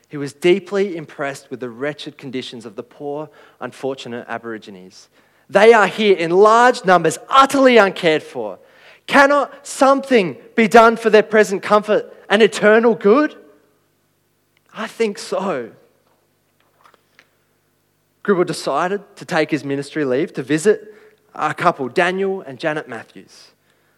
He 0.10 0.18
was 0.18 0.34
deeply 0.34 0.98
impressed 0.98 1.50
with 1.50 1.62
the 1.62 1.70
wretched 1.70 2.18
conditions 2.18 2.66
of 2.66 2.76
the 2.76 2.84
poor, 2.84 3.30
unfortunate 3.62 4.28
Aborigines. 4.28 5.08
They 5.50 5.72
are 5.72 5.88
here 5.88 6.18
in 6.18 6.32
large 6.32 6.84
numbers, 6.84 7.18
utterly 7.30 7.78
uncared 7.78 8.24
for. 8.24 8.60
Cannot 9.08 9.66
something 9.66 10.38
be 10.56 10.68
done 10.68 10.98
for 10.98 11.10
their 11.10 11.24
present 11.24 11.64
comfort 11.64 12.14
and 12.30 12.42
eternal 12.42 12.94
good? 12.94 13.36
I 14.74 14.88
think 14.88 15.18
so. 15.18 15.72
Gribble 18.22 18.44
decided 18.44 19.02
to 19.16 19.26
take 19.26 19.50
his 19.50 19.64
ministry 19.64 20.04
leave 20.04 20.34
to 20.34 20.44
visit 20.44 20.94
a 21.48 21.54
couple, 21.54 21.88
Daniel 21.88 22.42
and 22.42 22.60
Janet 22.60 22.88
Matthews. 22.88 23.52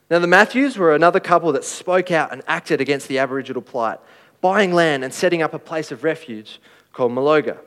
Now, 0.10 0.20
the 0.20 0.28
Matthews 0.28 0.78
were 0.78 0.94
another 0.94 1.20
couple 1.20 1.54
that 1.54 1.64
spoke 1.64 2.12
out 2.12 2.32
and 2.32 2.42
acted 2.48 2.82
against 2.82 3.08
the 3.08 3.20
Aboriginal 3.20 3.62
plight, 3.62 4.00
buying 4.42 4.74
land 4.74 5.04
and 5.04 5.14
setting 5.14 5.42
up 5.42 5.54
a 5.54 5.60
place 5.60 5.92
of 5.92 6.04
refuge 6.04 6.60
called 6.92 7.14
Maloga. 7.14 7.58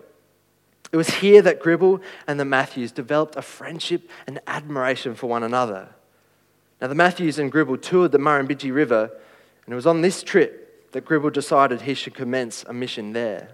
It 0.93 0.97
was 0.97 1.09
here 1.09 1.43
that 1.43 1.61
Gribble 1.61 2.00
and 2.26 2.38
the 2.38 2.45
Matthews 2.45 2.93
developed 2.93 3.37
a 3.37 3.43
friendship 3.43 4.09
and 4.26 4.40
admiration 4.47 5.14
for 5.14 5.26
one 5.26 5.43
another. 5.43 5.88
Now, 6.81 6.88
the 6.88 6.95
Matthews 6.95 7.38
and 7.38 7.50
Gribble 7.50 7.78
toured 7.78 8.12
the 8.12 8.19
Murrumbidgee 8.19 8.75
River, 8.75 9.11
and 9.64 9.73
it 9.73 9.76
was 9.76 9.87
on 9.87 10.02
this 10.02 10.23
trip 10.23 10.93
that 10.93 11.04
Gribble 11.04 11.31
decided 11.31 11.81
he 11.81 11.95
should 11.95 12.14
commence 12.14 12.64
a 12.69 12.73
mission 12.73 13.12
there. 13.12 13.49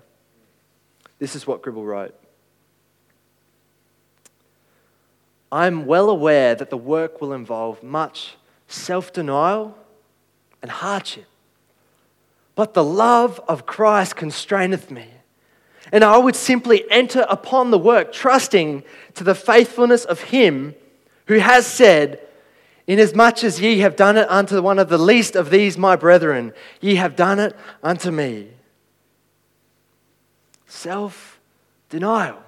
This 1.19 1.37
is 1.37 1.47
what 1.47 1.63
Gribble 1.63 1.85
wrote 1.85 2.15
I'm 5.53 5.87
well 5.87 6.11
aware 6.11 6.55
that 6.55 6.71
the 6.71 6.77
work 6.77 7.21
will 7.21 7.33
involve 7.33 7.83
much 7.83 8.37
self 8.71 9.13
denial, 9.13 9.77
and 10.63 10.71
hardship. 10.71 11.27
But 12.55 12.75
the 12.75 12.85
love 12.85 13.41
of 13.49 13.67
Christ 13.67 14.17
constraineth 14.17 14.91
me. 14.91 15.09
And 15.93 16.05
I 16.05 16.19
would 16.19 16.37
simply 16.37 16.85
enter 16.91 17.27
upon 17.29 17.71
the 17.71 17.79
work, 17.79 18.13
trusting 18.13 18.85
to 19.15 19.25
the 19.25 19.35
faithfulness 19.35 20.05
of 20.05 20.21
Him 20.21 20.75
who 21.27 21.39
has 21.39 21.67
said, 21.67 22.21
Inasmuch 22.87 23.45
as 23.45 23.61
ye 23.61 23.79
have 23.79 23.97
done 23.97 24.17
it 24.17 24.29
unto 24.29 24.61
one 24.61 24.79
of 24.79 24.89
the 24.89 24.99
least 24.99 25.37
of 25.37 25.51
these 25.51 25.79
my 25.79 25.97
brethren, 25.97 26.53
ye 26.81 26.97
have 26.97 27.17
done 27.17 27.39
it 27.39 27.57
unto 27.83 28.11
me. 28.11 28.51
Self 30.67 31.41
denial. 31.89 32.43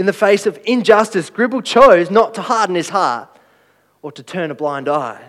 In 0.00 0.06
the 0.06 0.14
face 0.14 0.46
of 0.46 0.58
injustice, 0.64 1.28
Gribble 1.28 1.60
chose 1.60 2.10
not 2.10 2.32
to 2.32 2.40
harden 2.40 2.74
his 2.74 2.88
heart 2.88 3.28
or 4.00 4.10
to 4.10 4.22
turn 4.22 4.50
a 4.50 4.54
blind 4.54 4.88
eye. 4.88 5.20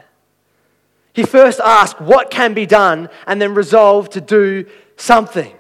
He 1.12 1.24
first 1.24 1.60
asked 1.60 2.00
what 2.00 2.32
can 2.32 2.54
be 2.54 2.66
done 2.66 3.10
and 3.28 3.42
then 3.42 3.54
resolved 3.54 4.14
to 4.14 4.22
do 4.22 4.66
something. 4.96 5.54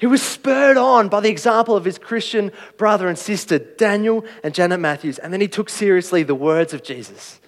He 0.00 0.06
was 0.06 0.22
spurred 0.22 0.78
on 0.78 1.10
by 1.10 1.20
the 1.20 1.28
example 1.28 1.76
of 1.76 1.84
his 1.84 1.98
Christian 1.98 2.50
brother 2.78 3.08
and 3.08 3.18
sister, 3.18 3.58
Daniel 3.58 4.24
and 4.42 4.54
Janet 4.54 4.80
Matthews, 4.80 5.18
and 5.18 5.30
then 5.30 5.42
he 5.42 5.48
took 5.48 5.68
seriously 5.68 6.22
the 6.22 6.34
words 6.34 6.72
of 6.72 6.82
Jesus. 6.82 7.40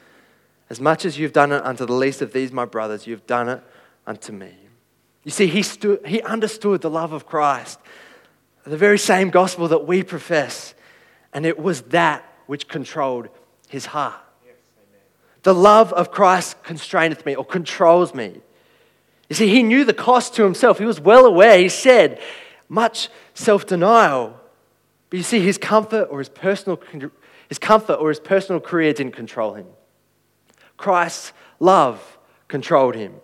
As 0.68 0.78
much 0.78 1.06
as 1.06 1.18
you've 1.18 1.32
done 1.32 1.52
it 1.52 1.64
unto 1.64 1.86
the 1.86 1.94
least 1.94 2.20
of 2.20 2.34
these, 2.34 2.52
my 2.52 2.66
brothers, 2.66 3.06
you've 3.06 3.26
done 3.26 3.48
it 3.48 3.62
unto 4.06 4.30
me. 4.30 4.54
You 5.24 5.30
see, 5.30 5.46
he, 5.46 5.64
he 6.04 6.20
understood 6.20 6.82
the 6.82 6.90
love 6.90 7.14
of 7.14 7.24
Christ, 7.24 7.78
the 8.64 8.76
very 8.76 8.98
same 8.98 9.30
gospel 9.30 9.68
that 9.68 9.86
we 9.86 10.02
profess, 10.02 10.74
and 11.32 11.46
it 11.46 11.58
was 11.58 11.82
that 11.82 12.24
which 12.46 12.68
controlled 12.68 13.28
his 13.68 13.86
heart. 13.86 14.20
the 15.42 15.54
love 15.54 15.92
of 15.92 16.10
Christ 16.10 16.62
constraineth 16.62 17.24
me 17.24 17.34
or 17.34 17.44
controls 17.44 18.14
me. 18.14 18.40
You 19.28 19.36
see, 19.36 19.48
he 19.48 19.62
knew 19.62 19.84
the 19.84 19.94
cost 19.94 20.34
to 20.34 20.42
himself. 20.42 20.78
He 20.78 20.84
was 20.84 21.00
well 21.00 21.24
aware. 21.24 21.56
He 21.58 21.68
said, 21.68 22.20
much 22.68 23.08
self 23.34 23.66
denial. 23.66 24.38
But 25.08 25.16
you 25.18 25.22
see, 25.22 25.40
his 25.40 25.56
comfort 25.56 26.08
or 26.10 26.18
his 26.18 26.28
personal, 26.28 26.80
his 27.48 27.58
comfort 27.58 27.94
or 27.94 28.08
his 28.08 28.20
personal 28.20 28.60
career 28.60 28.92
didn't 28.92 29.14
control 29.14 29.54
him. 29.54 29.66
Christ's 30.76 31.32
love 31.58 32.18
controlled 32.48 32.94
him. 32.94 33.14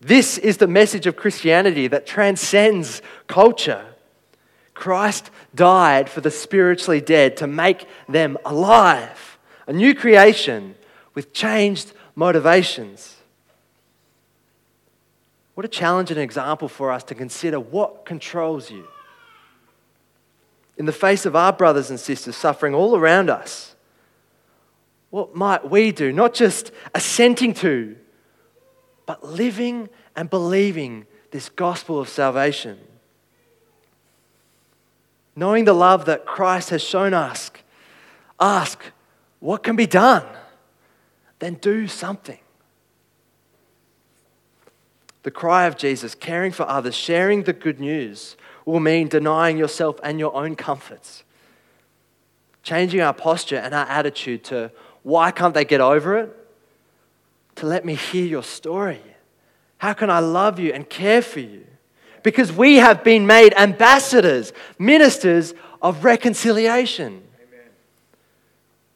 This 0.00 0.38
is 0.38 0.58
the 0.58 0.66
message 0.66 1.06
of 1.06 1.16
Christianity 1.16 1.88
that 1.88 2.06
transcends 2.06 3.02
culture. 3.26 3.84
Christ 4.76 5.30
died 5.54 6.10
for 6.10 6.20
the 6.20 6.30
spiritually 6.30 7.00
dead 7.00 7.38
to 7.38 7.46
make 7.46 7.88
them 8.10 8.36
alive, 8.44 9.38
a 9.66 9.72
new 9.72 9.94
creation 9.94 10.74
with 11.14 11.32
changed 11.32 11.92
motivations. 12.14 13.16
What 15.54 15.64
a 15.64 15.68
challenge 15.68 16.10
and 16.10 16.20
example 16.20 16.68
for 16.68 16.92
us 16.92 17.02
to 17.04 17.14
consider 17.14 17.58
what 17.58 18.04
controls 18.04 18.70
you. 18.70 18.86
In 20.76 20.84
the 20.84 20.92
face 20.92 21.24
of 21.24 21.34
our 21.34 21.54
brothers 21.54 21.88
and 21.88 21.98
sisters 21.98 22.36
suffering 22.36 22.74
all 22.74 22.94
around 22.94 23.30
us, 23.30 23.74
what 25.08 25.34
might 25.34 25.70
we 25.70 25.90
do? 25.90 26.12
Not 26.12 26.34
just 26.34 26.70
assenting 26.94 27.54
to, 27.54 27.96
but 29.06 29.24
living 29.24 29.88
and 30.14 30.28
believing 30.28 31.06
this 31.30 31.48
gospel 31.48 31.98
of 31.98 32.10
salvation. 32.10 32.78
Knowing 35.36 35.66
the 35.66 35.74
love 35.74 36.06
that 36.06 36.24
Christ 36.24 36.70
has 36.70 36.82
shown 36.82 37.12
us, 37.12 37.50
ask, 38.40 38.82
what 39.38 39.62
can 39.62 39.76
be 39.76 39.86
done? 39.86 40.26
Then 41.38 41.54
do 41.54 41.86
something. 41.86 42.38
The 45.22 45.30
cry 45.30 45.66
of 45.66 45.76
Jesus, 45.76 46.14
caring 46.14 46.52
for 46.52 46.66
others, 46.68 46.94
sharing 46.94 47.42
the 47.42 47.52
good 47.52 47.78
news, 47.78 48.36
will 48.64 48.80
mean 48.80 49.08
denying 49.08 49.58
yourself 49.58 50.00
and 50.02 50.18
your 50.18 50.34
own 50.34 50.56
comforts. 50.56 51.22
Changing 52.62 53.00
our 53.00 53.12
posture 53.12 53.56
and 53.56 53.74
our 53.74 53.86
attitude 53.86 54.42
to 54.44 54.72
why 55.02 55.30
can't 55.30 55.52
they 55.52 55.64
get 55.64 55.80
over 55.80 56.16
it? 56.18 56.36
To 57.56 57.66
let 57.66 57.84
me 57.84 57.94
hear 57.94 58.24
your 58.24 58.42
story. 58.42 59.02
How 59.78 59.92
can 59.92 60.10
I 60.10 60.18
love 60.18 60.58
you 60.58 60.72
and 60.72 60.88
care 60.88 61.22
for 61.22 61.40
you? 61.40 61.66
Because 62.26 62.50
we 62.50 62.78
have 62.78 63.04
been 63.04 63.24
made 63.24 63.54
ambassadors, 63.54 64.52
ministers 64.80 65.54
of 65.80 66.02
reconciliation. 66.02 67.22
Amen. 67.38 67.70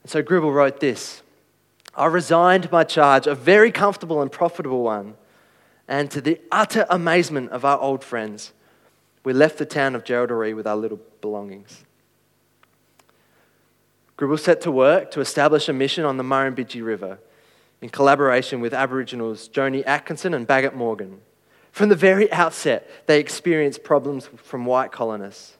And 0.03 0.11
so 0.11 0.21
Gribble 0.21 0.51
wrote 0.51 0.81
this 0.81 1.21
I 1.95 2.07
resigned 2.07 2.69
my 2.73 2.83
charge, 2.83 3.27
a 3.27 3.33
very 3.33 3.71
comfortable 3.71 4.21
and 4.21 4.29
profitable 4.29 4.83
one 4.83 5.13
and 5.87 6.11
to 6.11 6.19
the 6.19 6.41
utter 6.51 6.85
amazement 6.89 7.51
of 7.51 7.63
our 7.63 7.79
old 7.79 8.03
friends, 8.03 8.51
we 9.23 9.31
left 9.31 9.57
the 9.57 9.65
town 9.65 9.95
of 9.95 10.03
Jerilderie 10.03 10.53
with 10.53 10.67
our 10.67 10.75
little 10.75 10.99
belongings. 11.21 11.85
Gribble 14.17 14.39
set 14.39 14.59
to 14.59 14.71
work 14.71 15.09
to 15.11 15.21
establish 15.21 15.69
a 15.69 15.73
mission 15.73 16.03
on 16.03 16.17
the 16.17 16.23
Murrumbidgee 16.23 16.83
River 16.83 17.17
in 17.81 17.87
collaboration 17.87 18.59
with 18.59 18.73
Aboriginals 18.73 19.47
Joni 19.47 19.83
Atkinson 19.85 20.33
and 20.33 20.45
Bagot 20.45 20.73
Morgan. 20.73 21.21
From 21.71 21.89
the 21.89 21.95
very 21.95 22.31
outset, 22.31 22.89
they 23.07 23.19
experienced 23.19 23.83
problems 23.83 24.29
from 24.37 24.65
white 24.65 24.91
colonists. 24.91 25.57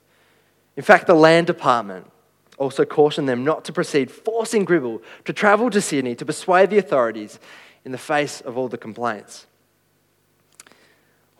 In 0.75 0.83
fact, 0.83 1.07
the 1.07 1.13
Land 1.13 1.47
Department 1.47 2.09
also 2.57 2.85
cautioned 2.85 3.27
them 3.27 3.43
not 3.43 3.65
to 3.65 3.73
proceed, 3.73 4.11
forcing 4.11 4.65
Gribble 4.65 5.01
to 5.25 5.33
travel 5.33 5.69
to 5.69 5.81
Sydney 5.81 6.15
to 6.15 6.25
persuade 6.25 6.69
the 6.69 6.77
authorities 6.77 7.39
in 7.85 7.91
the 7.91 7.97
face 7.97 8.41
of 8.41 8.57
all 8.57 8.67
the 8.67 8.77
complaints 8.77 9.47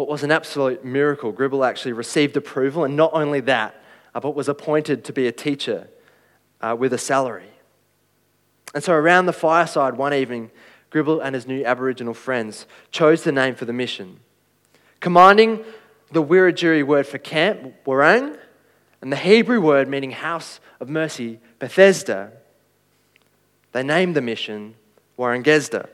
what 0.02 0.10
was 0.10 0.24
an 0.24 0.32
absolute 0.32 0.84
miracle. 0.84 1.32
Gribble 1.32 1.64
actually 1.64 1.94
received 1.94 2.36
approval, 2.36 2.84
and 2.84 2.96
not 2.96 3.12
only 3.14 3.40
that, 3.42 3.76
but 4.14 4.34
was 4.34 4.50
appointed 4.50 5.04
to 5.06 5.14
be 5.14 5.28
a 5.28 5.32
teacher 5.32 5.88
uh, 6.60 6.76
with 6.78 6.92
a 6.92 6.98
salary. 6.98 7.52
And 8.74 8.84
so, 8.84 8.94
around 8.94 9.28
the 9.28 9.34
fireside 9.34 9.98
one 9.98 10.12
evening, 10.12 10.50
Gribble 10.90 11.22
and 11.22 11.36
his 11.36 11.46
new 11.46 11.64
Aboriginal 11.64 12.16
friends 12.16 12.66
chose 12.90 13.24
the 13.24 13.32
name 13.32 13.54
for 13.54 13.66
the 13.66 13.74
mission. 13.74 14.20
Commanding 15.02 15.66
the 16.12 16.24
Wiradjuri 16.24 16.86
word 16.86 17.08
for 17.08 17.18
camp, 17.18 17.74
Warang, 17.86 18.38
and 19.02 19.12
the 19.12 19.18
Hebrew 19.18 19.60
word 19.60 19.88
meaning 19.88 20.12
house 20.12 20.60
of 20.80 20.90
mercy, 20.90 21.40
Bethesda, 21.60 22.32
they 23.72 23.84
named 23.84 24.16
the 24.16 24.22
mission 24.22 24.76
Warangesda. 25.18 25.90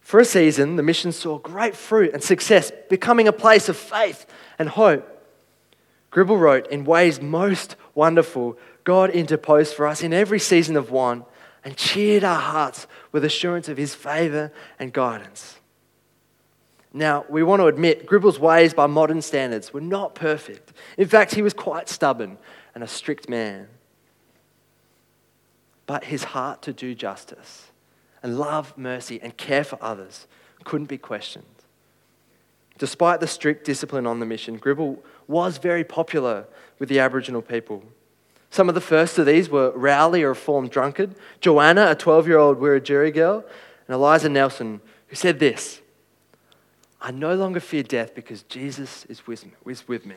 For 0.00 0.20
a 0.20 0.24
season, 0.24 0.76
the 0.76 0.82
mission 0.82 1.12
saw 1.12 1.38
great 1.38 1.76
fruit 1.76 2.12
and 2.12 2.22
success, 2.22 2.72
becoming 2.90 3.28
a 3.28 3.32
place 3.32 3.68
of 3.68 3.76
faith 3.76 4.26
and 4.58 4.68
hope. 4.68 5.08
Gribble 6.10 6.36
wrote, 6.36 6.66
In 6.66 6.84
ways 6.84 7.20
most 7.20 7.76
wonderful, 7.94 8.58
God 8.84 9.10
interposed 9.10 9.74
for 9.74 9.86
us 9.86 10.02
in 10.02 10.12
every 10.12 10.38
season 10.38 10.76
of 10.76 10.90
want 10.90 11.24
and 11.64 11.76
cheered 11.76 12.24
our 12.24 12.40
hearts 12.40 12.86
with 13.12 13.24
assurance 13.24 13.68
of 13.68 13.78
his 13.78 13.94
favor 13.94 14.52
and 14.78 14.92
guidance. 14.92 15.60
Now, 16.92 17.24
we 17.28 17.42
want 17.42 17.60
to 17.60 17.66
admit 17.66 18.06
Gribble's 18.06 18.38
ways 18.38 18.74
by 18.74 18.86
modern 18.86 19.22
standards 19.22 19.72
were 19.72 19.80
not 19.80 20.14
perfect. 20.14 20.72
In 20.98 21.08
fact, 21.08 21.34
he 21.34 21.42
was 21.42 21.54
quite 21.54 21.88
stubborn 21.88 22.36
and 22.74 22.84
a 22.84 22.88
strict 22.88 23.28
man. 23.28 23.68
But 25.86 26.04
his 26.04 26.24
heart 26.24 26.62
to 26.62 26.72
do 26.72 26.94
justice 26.94 27.70
and 28.22 28.38
love, 28.38 28.76
mercy, 28.76 29.20
and 29.22 29.36
care 29.36 29.64
for 29.64 29.78
others 29.80 30.26
couldn't 30.64 30.86
be 30.86 30.98
questioned. 30.98 31.44
Despite 32.78 33.20
the 33.20 33.26
strict 33.26 33.64
discipline 33.64 34.06
on 34.06 34.20
the 34.20 34.26
mission, 34.26 34.56
Gribble 34.56 35.02
was 35.28 35.58
very 35.58 35.84
popular 35.84 36.46
with 36.78 36.88
the 36.88 37.00
Aboriginal 37.00 37.42
people. 37.42 37.82
Some 38.50 38.68
of 38.68 38.74
the 38.74 38.80
first 38.80 39.18
of 39.18 39.26
these 39.26 39.48
were 39.48 39.70
Rowley, 39.70 40.22
a 40.22 40.28
reformed 40.28 40.70
drunkard, 40.70 41.14
Joanna, 41.40 41.90
a 41.90 41.94
12 41.94 42.28
year 42.28 42.38
old 42.38 42.58
Wiradjuri 42.58 43.12
girl, 43.14 43.44
and 43.88 43.94
Eliza 43.94 44.28
Nelson, 44.28 44.80
who 45.08 45.16
said 45.16 45.38
this 45.38 45.81
I 47.02 47.10
no 47.10 47.34
longer 47.34 47.58
fear 47.58 47.82
death 47.82 48.14
because 48.14 48.44
Jesus 48.44 49.04
is 49.06 49.26
with 49.26 50.06
me. 50.06 50.14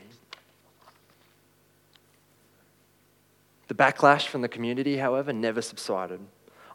The 3.67 3.73
backlash 3.73 4.27
from 4.27 4.41
the 4.41 4.47
community, 4.47 4.97
however, 4.97 5.33
never 5.33 5.63
subsided. 5.63 6.19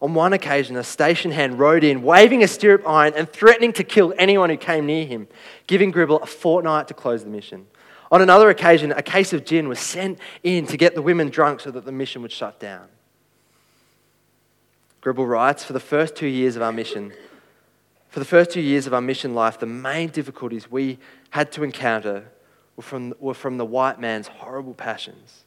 On 0.02 0.12
one 0.12 0.32
occasion, 0.32 0.76
a 0.76 0.82
station 0.82 1.30
hand 1.30 1.60
rode 1.60 1.84
in, 1.84 2.02
waving 2.02 2.42
a 2.42 2.48
stirrup 2.48 2.88
iron 2.88 3.12
and 3.14 3.28
threatening 3.28 3.72
to 3.74 3.84
kill 3.84 4.12
anyone 4.18 4.50
who 4.50 4.56
came 4.56 4.86
near 4.86 5.06
him, 5.06 5.28
giving 5.68 5.92
Gribble 5.92 6.20
a 6.20 6.26
fortnight 6.26 6.88
to 6.88 6.94
close 6.94 7.22
the 7.22 7.30
mission. 7.30 7.66
On 8.10 8.20
another 8.20 8.50
occasion, 8.50 8.90
a 8.90 9.02
case 9.02 9.32
of 9.32 9.44
gin 9.44 9.68
was 9.68 9.78
sent 9.78 10.18
in 10.42 10.66
to 10.66 10.76
get 10.76 10.96
the 10.96 11.02
women 11.02 11.28
drunk 11.28 11.60
so 11.60 11.70
that 11.70 11.84
the 11.84 11.92
mission 11.92 12.22
would 12.22 12.32
shut 12.32 12.58
down. 12.58 12.88
Gribble 15.00 15.26
writes, 15.26 15.62
for 15.62 15.72
the 15.74 15.80
first 15.80 16.16
two 16.16 16.26
years 16.26 16.56
of 16.56 16.62
our 16.62 16.72
mission, 16.72 17.12
for 18.10 18.18
the 18.18 18.24
first 18.24 18.50
two 18.50 18.60
years 18.60 18.86
of 18.88 18.92
our 18.92 19.00
mission 19.00 19.34
life, 19.34 19.58
the 19.58 19.66
main 19.66 20.08
difficulties 20.08 20.70
we 20.70 20.98
had 21.30 21.52
to 21.52 21.62
encounter 21.62 22.24
were 22.74 22.82
from, 22.82 23.14
were 23.20 23.34
from 23.34 23.56
the 23.56 23.64
white 23.64 24.00
man's 24.00 24.26
horrible 24.26 24.74
passions. 24.74 25.44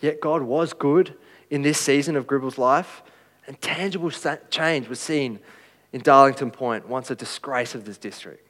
Yet 0.00 0.20
God 0.20 0.42
was 0.42 0.72
good 0.72 1.14
in 1.50 1.62
this 1.62 1.78
season 1.78 2.16
of 2.16 2.26
Gribble's 2.26 2.58
life, 2.58 3.02
and 3.46 3.60
tangible 3.60 4.10
change 4.50 4.88
was 4.88 4.98
seen 4.98 5.38
in 5.92 6.00
Darlington 6.00 6.50
Point, 6.50 6.88
once 6.88 7.12
a 7.12 7.14
disgrace 7.14 7.76
of 7.76 7.84
this 7.84 7.96
district. 7.96 8.46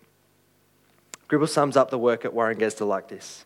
Gribble 1.29 1.47
sums 1.47 1.77
up 1.77 1.91
the 1.91 1.99
work 1.99 2.25
at 2.25 2.33
Warangesda 2.33 2.87
like 2.87 3.09
this. 3.09 3.45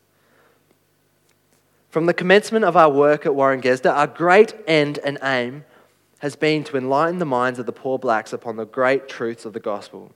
From 1.89 2.07
the 2.07 2.15
commencement 2.15 2.65
of 2.65 2.77
our 2.77 2.89
work 2.89 3.27
at 3.27 3.33
Warangesda, 3.33 3.93
our 3.93 4.07
great 4.07 4.55
end 4.69 5.01
and 5.05 5.19
aim 5.25 5.65
has 6.21 6.37
been 6.37 6.65
to 6.65 6.77
enlighten 6.77 7.19
the 7.19 7.25
minds 7.25 7.59
of 7.59 7.67
the 7.67 7.73
poor 7.73 7.99
blacks 7.99 8.33
upon 8.33 8.57
the 8.57 8.65
great 8.65 9.09
truths 9.09 9.45
of 9.45 9.53
the 9.53 9.61
gospel. 9.61 10.13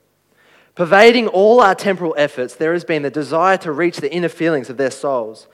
Pervading 0.74 1.28
all 1.28 1.60
our 1.60 1.74
temporal 1.74 2.14
efforts, 2.16 2.54
there 2.54 2.72
has 2.72 2.84
been 2.84 3.02
the 3.02 3.10
desire 3.10 3.56
to 3.58 3.72
reach 3.72 3.98
the 3.98 4.12
inner 4.12 4.28
feelings 4.28 4.70
of 4.70 4.76
their 4.76 4.90
souls. 4.90 5.46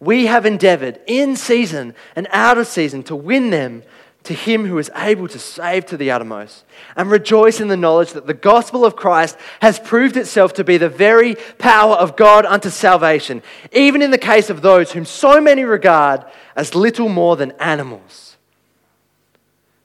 We 0.00 0.26
have 0.26 0.46
endeavored 0.46 1.00
in 1.06 1.36
season 1.36 1.94
and 2.16 2.26
out 2.30 2.58
of 2.58 2.66
season 2.66 3.02
to 3.04 3.16
win 3.16 3.50
them 3.50 3.82
to 4.24 4.34
him 4.34 4.66
who 4.66 4.78
is 4.78 4.90
able 4.96 5.28
to 5.28 5.38
save 5.38 5.84
to 5.86 5.98
the 5.98 6.10
uttermost, 6.10 6.64
and 6.96 7.10
rejoice 7.10 7.60
in 7.60 7.68
the 7.68 7.76
knowledge 7.76 8.12
that 8.12 8.26
the 8.26 8.34
gospel 8.34 8.84
of 8.84 8.96
Christ 8.96 9.36
has 9.60 9.78
proved 9.78 10.16
itself 10.16 10.54
to 10.54 10.64
be 10.64 10.78
the 10.78 10.88
very 10.88 11.34
power 11.58 11.94
of 11.94 12.16
God 12.16 12.46
unto 12.46 12.70
salvation, 12.70 13.42
even 13.70 14.00
in 14.00 14.10
the 14.10 14.18
case 14.18 14.48
of 14.48 14.62
those 14.62 14.92
whom 14.92 15.04
so 15.04 15.42
many 15.42 15.64
regard 15.64 16.24
as 16.56 16.74
little 16.74 17.10
more 17.10 17.36
than 17.36 17.52
animals. 17.52 18.33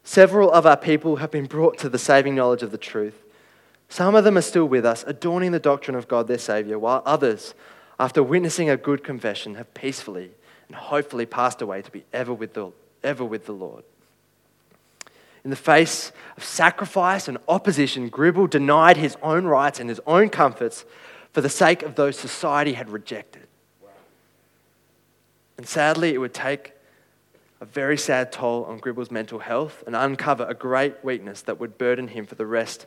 Several 0.10 0.52
of 0.52 0.66
our 0.66 0.76
people 0.76 1.18
have 1.18 1.30
been 1.30 1.46
brought 1.46 1.78
to 1.78 1.88
the 1.88 2.00
saving 2.00 2.34
knowledge 2.34 2.64
of 2.64 2.72
the 2.72 2.80
truth. 2.80 3.24
Some 3.90 4.16
of 4.16 4.24
them 4.24 4.40
are 4.40 4.42
still 4.42 4.66
with 4.66 4.84
us, 4.84 5.04
adorning 5.06 5.52
the 5.52 5.60
doctrine 5.60 5.96
of 5.96 6.08
God 6.08 6.28
their 6.28 6.40
Saviour, 6.40 6.80
while 6.80 7.04
others, 7.06 7.54
after 8.00 8.24
witnessing 8.24 8.72
a 8.72 8.76
good 8.76 9.04
confession, 9.04 9.54
have 9.54 9.72
peacefully 9.76 10.32
and 10.68 10.76
hopefully 10.76 11.28
passed 11.28 11.62
away 11.62 11.84
to 11.84 11.92
be 11.92 12.06
ever 12.12 12.34
with 12.34 12.56
the, 12.56 12.72
ever 13.04 13.24
with 13.24 13.46
the 13.46 13.52
Lord. 13.52 13.84
In 15.44 15.52
the 15.52 15.56
face 15.56 16.12
of 16.38 16.44
sacrifice 16.44 17.28
and 17.28 17.38
opposition, 17.48 18.10
Gribble 18.10 18.48
denied 18.48 18.98
his 18.98 19.16
own 19.22 19.46
rights 19.46 19.80
and 19.80 19.90
his 19.90 20.02
own 20.08 20.30
comforts 20.30 20.86
for 21.34 21.42
the 21.42 21.50
sake 21.50 21.84
of 21.84 21.94
those 21.94 22.18
society 22.18 22.74
had 22.74 22.90
rejected. 22.90 23.46
And 25.56 25.68
sadly, 25.68 26.16
it 26.16 26.18
would 26.18 26.34
take 26.34 26.74
a 27.62 27.66
very 27.66 27.98
sad 27.98 28.32
toll 28.32 28.64
on 28.66 28.78
Gribble's 28.78 29.12
mental 29.12 29.40
health 29.40 29.84
and 29.86 29.96
uncover 29.96 30.46
a 30.48 30.54
great 30.54 31.04
weakness 31.04 31.42
that 31.44 31.60
would 31.60 31.78
burden 31.78 32.08
him 32.08 32.26
for 32.26 32.36
the 32.36 32.46
rest 32.46 32.86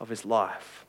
of 0.00 0.08
his 0.08 0.24
life. 0.24 0.84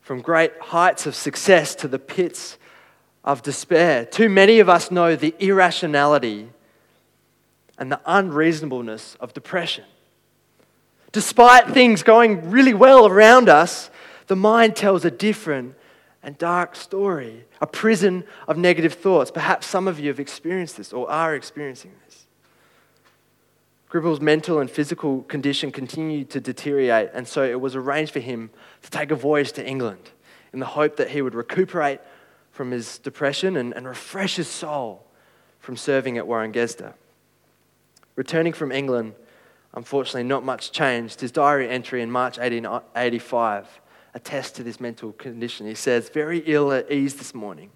From 0.00 0.22
great 0.22 0.52
heights 0.60 1.06
of 1.06 1.14
success 1.14 1.74
to 1.76 1.88
the 1.88 1.98
pits 1.98 2.56
of 3.24 3.42
despair, 3.42 4.04
too 4.06 4.28
many 4.28 4.58
of 4.58 4.68
us 4.68 4.90
know 4.90 5.14
the 5.14 5.34
irrationality 5.38 6.48
and 7.78 7.92
the 7.92 8.00
unreasonableness 8.06 9.16
of 9.20 9.34
depression. 9.34 9.84
Despite 11.12 11.68
things 11.68 12.02
going 12.02 12.50
really 12.50 12.74
well 12.74 13.06
around 13.06 13.48
us, 13.48 13.90
the 14.28 14.36
mind 14.36 14.76
tells 14.76 15.04
a 15.04 15.10
different 15.10 15.74
and 16.22 16.36
dark 16.36 16.76
story, 16.76 17.44
a 17.60 17.66
prison 17.66 18.24
of 18.46 18.56
negative 18.56 18.94
thoughts. 18.94 19.30
Perhaps 19.30 19.66
some 19.66 19.88
of 19.88 19.98
you 19.98 20.08
have 20.08 20.20
experienced 20.20 20.76
this 20.76 20.92
or 20.92 21.10
are 21.10 21.34
experiencing 21.34 21.92
this. 22.04 22.26
Gribble's 23.88 24.20
mental 24.20 24.60
and 24.60 24.70
physical 24.70 25.22
condition 25.22 25.72
continued 25.72 26.30
to 26.30 26.40
deteriorate, 26.40 27.10
and 27.12 27.26
so 27.26 27.42
it 27.42 27.60
was 27.60 27.74
arranged 27.74 28.12
for 28.12 28.20
him 28.20 28.50
to 28.82 28.90
take 28.90 29.10
a 29.10 29.16
voyage 29.16 29.52
to 29.52 29.66
England 29.66 30.10
in 30.52 30.60
the 30.60 30.66
hope 30.66 30.96
that 30.96 31.10
he 31.10 31.22
would 31.22 31.34
recuperate 31.34 32.00
from 32.52 32.70
his 32.70 32.98
depression 32.98 33.56
and, 33.56 33.72
and 33.74 33.88
refresh 33.88 34.36
his 34.36 34.46
soul 34.46 35.04
from 35.58 35.76
serving 35.76 36.18
at 36.18 36.24
Warangesda. 36.24 36.94
Returning 38.14 38.52
from 38.52 38.70
England, 38.70 39.14
unfortunately, 39.74 40.24
not 40.24 40.44
much 40.44 40.70
changed. 40.70 41.20
His 41.20 41.32
diary 41.32 41.68
entry 41.68 42.02
in 42.02 42.10
March 42.10 42.38
1885 42.38 43.80
attests 44.14 44.52
to 44.52 44.62
this 44.62 44.80
mental 44.80 45.12
condition. 45.12 45.66
He 45.66 45.74
says, 45.74 46.08
Very 46.08 46.38
ill 46.46 46.72
at 46.72 46.90
ease 46.90 47.14
this 47.14 47.34
morning, 47.34 47.70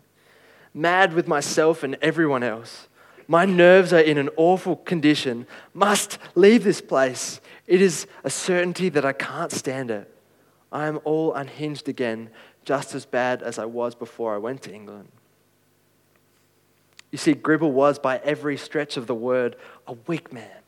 mad 0.73 1.13
with 1.15 1.29
myself 1.29 1.83
and 1.83 1.97
everyone 2.03 2.43
else. 2.43 2.89
My 3.27 3.47
nerves 3.47 3.93
are 3.93 4.01
in 4.01 4.19
an 4.19 4.29
awful 4.37 4.77
condition, 4.77 5.47
must 5.73 6.19
leave 6.35 6.63
this 6.63 6.81
place. 6.81 7.41
It 7.67 7.81
is 7.81 8.07
a 8.23 8.31
certainty 8.31 8.91
that 8.91 9.05
I 9.05 9.13
can't 9.13 9.51
stand 9.51 9.91
it. 9.91 10.11
I 10.71 10.87
am 10.87 11.01
all 11.05 11.33
unhinged 11.33 11.89
again, 11.89 12.31
just 12.65 12.95
as 12.95 13.07
bad 13.07 13.43
as 13.43 13.59
I 13.59 13.65
was 13.65 13.95
before 13.95 14.35
I 14.35 14.39
went 14.39 14.63
to 14.63 14.75
England. 14.75 15.09
You 17.13 17.19
see, 17.19 17.33
Gribble 17.33 17.73
was, 17.73 17.99
by 17.99 18.19
every 18.25 18.57
stretch 18.57 18.97
of 18.97 19.07
the 19.07 19.15
word, 19.15 19.57
a 19.87 19.93
weak 20.07 20.33
man. 20.33 20.64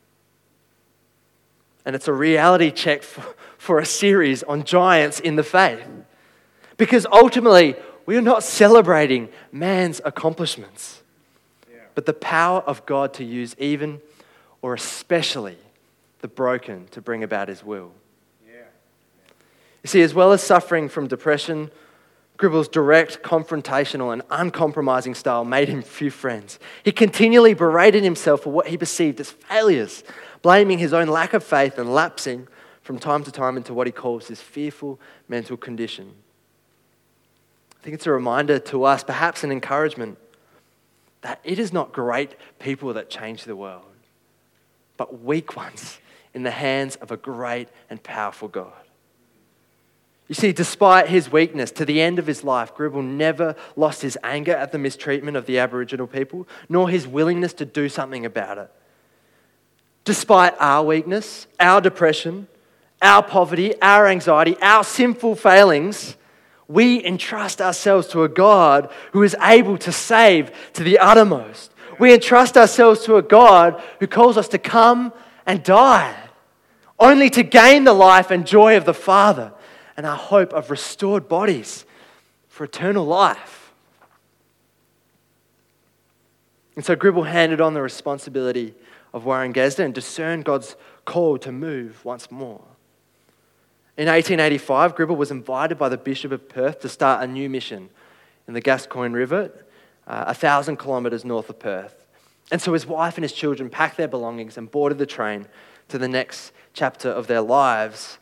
And 1.86 1.96
it's 1.96 2.08
a 2.08 2.12
reality 2.12 2.70
check 2.70 3.02
for, 3.02 3.24
for 3.56 3.78
a 3.78 3.86
series 3.86 4.42
on 4.42 4.64
giants 4.64 5.20
in 5.20 5.36
the 5.36 5.42
faith. 5.42 5.80
Because 6.76 7.06
ultimately, 7.10 7.76
we 8.04 8.16
are 8.18 8.22
not 8.22 8.42
celebrating 8.42 9.30
man's 9.50 10.02
accomplishments, 10.04 11.02
but 11.94 12.04
the 12.04 12.12
power 12.12 12.60
of 12.60 12.84
God 12.84 13.14
to 13.14 13.24
use 13.24 13.56
even 13.58 14.02
or 14.60 14.74
especially 14.74 15.56
the 16.20 16.28
broken 16.28 16.86
to 16.88 17.00
bring 17.00 17.22
about 17.22 17.48
his 17.48 17.64
will. 17.64 17.92
You 19.82 19.88
see, 19.88 20.02
as 20.02 20.12
well 20.12 20.32
as 20.32 20.42
suffering 20.42 20.88
from 20.88 21.06
depression, 21.06 21.70
Gribble's 22.36 22.68
direct, 22.68 23.22
confrontational, 23.22 24.12
and 24.12 24.22
uncompromising 24.30 25.14
style 25.14 25.44
made 25.44 25.68
him 25.68 25.80
few 25.80 26.10
friends. 26.10 26.58
He 26.82 26.92
continually 26.92 27.54
berated 27.54 28.02
himself 28.02 28.42
for 28.42 28.50
what 28.50 28.66
he 28.66 28.76
perceived 28.76 29.20
as 29.20 29.30
failures, 29.30 30.04
blaming 30.46 30.78
his 30.78 30.92
own 30.92 31.08
lack 31.08 31.34
of 31.34 31.42
faith 31.42 31.76
and 31.76 31.92
lapsing 31.92 32.46
from 32.82 33.00
time 33.00 33.24
to 33.24 33.32
time 33.32 33.56
into 33.56 33.74
what 33.74 33.84
he 33.84 33.92
calls 33.92 34.28
his 34.28 34.40
fearful 34.40 34.96
mental 35.26 35.56
condition. 35.56 36.14
I 37.80 37.82
think 37.82 37.94
it's 37.94 38.06
a 38.06 38.12
reminder 38.12 38.60
to 38.60 38.84
us, 38.84 39.02
perhaps 39.02 39.42
an 39.42 39.50
encouragement, 39.50 40.18
that 41.22 41.40
it 41.42 41.58
is 41.58 41.72
not 41.72 41.92
great 41.92 42.36
people 42.60 42.92
that 42.94 43.10
change 43.10 43.42
the 43.42 43.56
world, 43.56 43.82
but 44.96 45.20
weak 45.24 45.56
ones 45.64 45.98
in 46.32 46.44
the 46.44 46.52
hands 46.52 46.94
of 46.94 47.10
a 47.10 47.16
great 47.16 47.66
and 47.90 48.00
powerful 48.00 48.46
God. 48.46 48.72
You 50.28 50.36
see, 50.36 50.52
despite 50.52 51.08
his 51.08 51.32
weakness 51.32 51.72
to 51.72 51.84
the 51.84 52.00
end 52.00 52.20
of 52.20 52.28
his 52.28 52.44
life, 52.44 52.72
Gribble 52.72 53.02
never 53.02 53.56
lost 53.74 54.00
his 54.00 54.16
anger 54.22 54.54
at 54.54 54.70
the 54.70 54.78
mistreatment 54.78 55.36
of 55.36 55.46
the 55.46 55.58
Aboriginal 55.58 56.06
people, 56.06 56.46
nor 56.68 56.88
his 56.88 57.04
willingness 57.04 57.52
to 57.54 57.64
do 57.64 57.88
something 57.88 58.24
about 58.24 58.58
it. 58.58 58.70
Despite 60.06 60.54
our 60.60 60.84
weakness, 60.84 61.48
our 61.58 61.80
depression, 61.80 62.46
our 63.02 63.24
poverty, 63.24 63.74
our 63.82 64.06
anxiety, 64.06 64.56
our 64.62 64.84
sinful 64.84 65.34
failings, 65.34 66.16
we 66.68 67.04
entrust 67.04 67.60
ourselves 67.60 68.06
to 68.08 68.22
a 68.22 68.28
God 68.28 68.88
who 69.10 69.24
is 69.24 69.34
able 69.42 69.76
to 69.78 69.90
save 69.90 70.52
to 70.74 70.84
the 70.84 71.00
uttermost. 71.00 71.72
We 71.98 72.14
entrust 72.14 72.56
ourselves 72.56 73.04
to 73.06 73.16
a 73.16 73.22
God 73.22 73.82
who 73.98 74.06
calls 74.06 74.36
us 74.36 74.46
to 74.48 74.58
come 74.58 75.12
and 75.44 75.64
die, 75.64 76.16
only 77.00 77.28
to 77.30 77.42
gain 77.42 77.82
the 77.82 77.92
life 77.92 78.30
and 78.30 78.46
joy 78.46 78.76
of 78.76 78.84
the 78.84 78.94
Father 78.94 79.52
and 79.96 80.06
our 80.06 80.16
hope 80.16 80.52
of 80.52 80.70
restored 80.70 81.28
bodies 81.28 81.84
for 82.48 82.62
eternal 82.62 83.04
life. 83.04 83.72
And 86.76 86.84
so 86.84 86.94
Gribble 86.94 87.24
handed 87.24 87.60
on 87.60 87.74
the 87.74 87.82
responsibility 87.82 88.72
of 89.16 89.24
Warren 89.24 89.54
Warangesda 89.54 89.82
and 89.82 89.94
discern 89.94 90.42
God's 90.42 90.76
call 91.06 91.38
to 91.38 91.50
move 91.50 92.04
once 92.04 92.30
more. 92.30 92.62
In 93.96 94.08
1885, 94.08 94.94
Gribble 94.94 95.16
was 95.16 95.30
invited 95.30 95.78
by 95.78 95.88
the 95.88 95.96
Bishop 95.96 96.32
of 96.32 96.50
Perth 96.50 96.80
to 96.80 96.90
start 96.90 97.24
a 97.24 97.26
new 97.26 97.48
mission 97.48 97.88
in 98.46 98.52
the 98.52 98.60
Gascoyne 98.60 99.14
River, 99.14 99.50
uh, 100.06 100.24
a 100.26 100.34
thousand 100.34 100.76
kilometres 100.76 101.24
north 101.24 101.48
of 101.48 101.58
Perth. 101.58 102.04
And 102.52 102.60
so 102.60 102.74
his 102.74 102.86
wife 102.86 103.16
and 103.16 103.24
his 103.24 103.32
children 103.32 103.70
packed 103.70 103.96
their 103.96 104.06
belongings 104.06 104.58
and 104.58 104.70
boarded 104.70 104.98
the 104.98 105.06
train 105.06 105.46
to 105.88 105.96
the 105.96 106.08
next 106.08 106.52
chapter 106.74 107.08
of 107.08 107.26
their 107.26 107.40
lives 107.40 108.18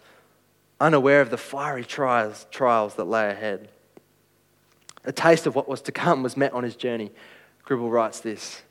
unaware 0.80 1.20
of 1.20 1.30
the 1.30 1.36
fiery 1.36 1.84
trials, 1.84 2.46
trials 2.52 2.94
that 2.94 3.04
lay 3.04 3.30
ahead. 3.30 3.68
A 5.04 5.12
taste 5.12 5.46
of 5.46 5.56
what 5.56 5.68
was 5.68 5.80
to 5.82 5.92
come 5.92 6.22
was 6.22 6.36
met 6.36 6.52
on 6.52 6.62
his 6.62 6.76
journey. 6.76 7.10
Gribble 7.64 7.90
writes 7.90 8.20
this 8.20 8.62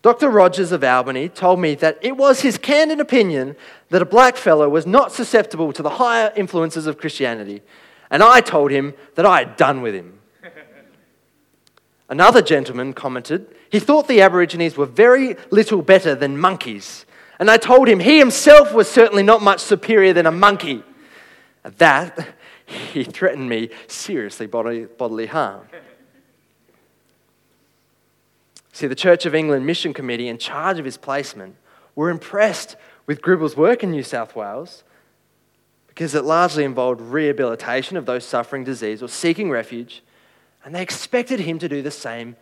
Dr. 0.00 0.30
Rogers 0.30 0.70
of 0.70 0.84
Albany 0.84 1.28
told 1.28 1.58
me 1.58 1.74
that 1.76 1.98
it 2.02 2.16
was 2.16 2.40
his 2.40 2.56
candid 2.56 3.00
opinion 3.00 3.56
that 3.90 4.02
a 4.02 4.06
black 4.06 4.36
fellow 4.36 4.68
was 4.68 4.86
not 4.86 5.12
susceptible 5.12 5.72
to 5.72 5.82
the 5.82 5.90
higher 5.90 6.32
influences 6.36 6.86
of 6.86 6.98
Christianity, 6.98 7.62
and 8.10 8.22
I 8.22 8.40
told 8.40 8.70
him 8.70 8.94
that 9.16 9.26
I 9.26 9.40
had 9.40 9.56
done 9.56 9.82
with 9.82 9.94
him. 9.94 10.20
Another 12.08 12.42
gentleman 12.42 12.92
commented 12.92 13.48
he 13.70 13.80
thought 13.80 14.08
the 14.08 14.20
Aborigines 14.20 14.76
were 14.76 14.86
very 14.86 15.36
little 15.50 15.82
better 15.82 16.14
than 16.14 16.38
monkeys, 16.38 17.04
and 17.40 17.50
I 17.50 17.56
told 17.56 17.88
him 17.88 18.00
he 18.00 18.18
himself 18.18 18.72
was 18.72 18.88
certainly 18.88 19.22
not 19.24 19.42
much 19.42 19.60
superior 19.60 20.12
than 20.12 20.26
a 20.26 20.32
monkey. 20.32 20.82
At 21.64 21.78
that, 21.78 22.28
he 22.66 23.02
threatened 23.02 23.48
me 23.48 23.70
seriously 23.88 24.46
bodily, 24.46 24.84
bodily 24.84 25.26
harm. 25.26 25.66
See, 28.78 28.86
the 28.86 28.94
Church 28.94 29.26
of 29.26 29.34
England 29.34 29.66
Mission 29.66 29.92
Committee, 29.92 30.28
in 30.28 30.38
charge 30.38 30.78
of 30.78 30.84
his 30.84 30.96
placement, 30.96 31.56
were 31.96 32.10
impressed 32.10 32.76
with 33.06 33.20
Gribble's 33.20 33.56
work 33.56 33.82
in 33.82 33.90
New 33.90 34.04
South 34.04 34.36
Wales 34.36 34.84
because 35.88 36.14
it 36.14 36.22
largely 36.22 36.62
involved 36.62 37.00
rehabilitation 37.00 37.96
of 37.96 38.06
those 38.06 38.24
suffering 38.24 38.62
disease 38.62 39.02
or 39.02 39.08
seeking 39.08 39.50
refuge, 39.50 40.00
and 40.64 40.72
they 40.72 40.80
expected 40.80 41.40
him 41.40 41.58
to 41.58 41.68
do 41.68 41.82
the 41.82 41.90
same 41.90 42.36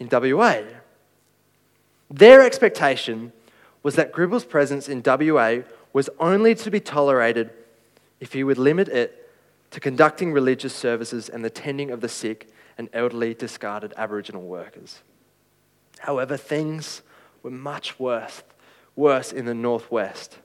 in 0.00 0.08
WA. 0.10 0.62
Their 2.10 2.42
expectation 2.42 3.32
was 3.84 3.94
that 3.94 4.10
Gribble's 4.10 4.44
presence 4.44 4.88
in 4.88 5.00
WA 5.06 5.58
was 5.92 6.10
only 6.18 6.56
to 6.56 6.72
be 6.72 6.80
tolerated 6.80 7.50
if 8.18 8.32
he 8.32 8.42
would 8.42 8.58
limit 8.58 8.88
it 8.88 9.30
to 9.70 9.78
conducting 9.78 10.32
religious 10.32 10.74
services 10.74 11.28
and 11.28 11.44
the 11.44 11.50
tending 11.50 11.92
of 11.92 12.00
the 12.00 12.08
sick 12.08 12.48
and 12.78 12.88
elderly 12.92 13.32
discarded 13.32 13.94
Aboriginal 13.96 14.42
workers. 14.42 15.02
However, 15.98 16.36
things 16.36 17.02
were 17.42 17.50
much 17.50 17.98
worse, 17.98 18.42
worse 18.96 19.32
in 19.32 19.44
the 19.44 19.54
northwest, 19.54 20.38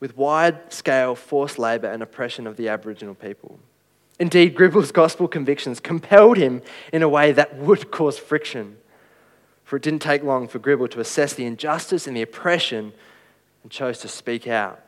with 0.00 0.16
wide 0.16 0.72
scale 0.72 1.14
forced 1.14 1.58
labour 1.58 1.88
and 1.88 2.02
oppression 2.02 2.46
of 2.46 2.56
the 2.56 2.68
Aboriginal 2.68 3.14
people. 3.14 3.58
Indeed, 4.18 4.54
Gribble's 4.54 4.92
gospel 4.92 5.26
convictions 5.26 5.80
compelled 5.80 6.36
him 6.36 6.62
in 6.92 7.02
a 7.02 7.08
way 7.08 7.32
that 7.32 7.56
would 7.56 7.90
cause 7.90 8.18
friction. 8.18 8.76
For 9.64 9.76
it 9.76 9.82
didn't 9.82 10.02
take 10.02 10.22
long 10.22 10.48
for 10.48 10.58
Gribble 10.58 10.88
to 10.88 11.00
assess 11.00 11.32
the 11.32 11.46
injustice 11.46 12.06
and 12.06 12.16
the 12.16 12.22
oppression 12.22 12.92
and 13.62 13.72
chose 13.72 13.98
to 14.00 14.08
speak 14.08 14.46
out. 14.46 14.80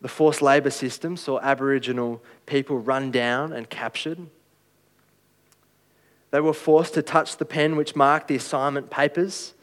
The 0.00 0.08
forced 0.08 0.42
labour 0.42 0.70
system 0.70 1.16
saw 1.16 1.40
Aboriginal 1.40 2.22
people 2.46 2.78
run 2.78 3.10
down 3.10 3.52
and 3.52 3.68
captured. 3.68 4.28
They 6.30 6.40
were 6.40 6.52
forced 6.52 6.94
to 6.94 7.02
touch 7.02 7.36
the 7.36 7.44
pen 7.44 7.76
which 7.76 7.96
marked 7.96 8.28
the 8.28 8.36
assignment 8.36 8.90
papers, 8.90 9.54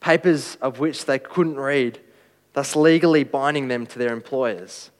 papers 0.00 0.56
of 0.60 0.78
which 0.78 1.04
they 1.06 1.18
couldn't 1.18 1.56
read, 1.56 1.98
thus 2.52 2.76
legally 2.76 3.24
binding 3.24 3.68
them 3.68 3.86
to 3.86 3.98
their 3.98 4.12
employers. 4.12 4.90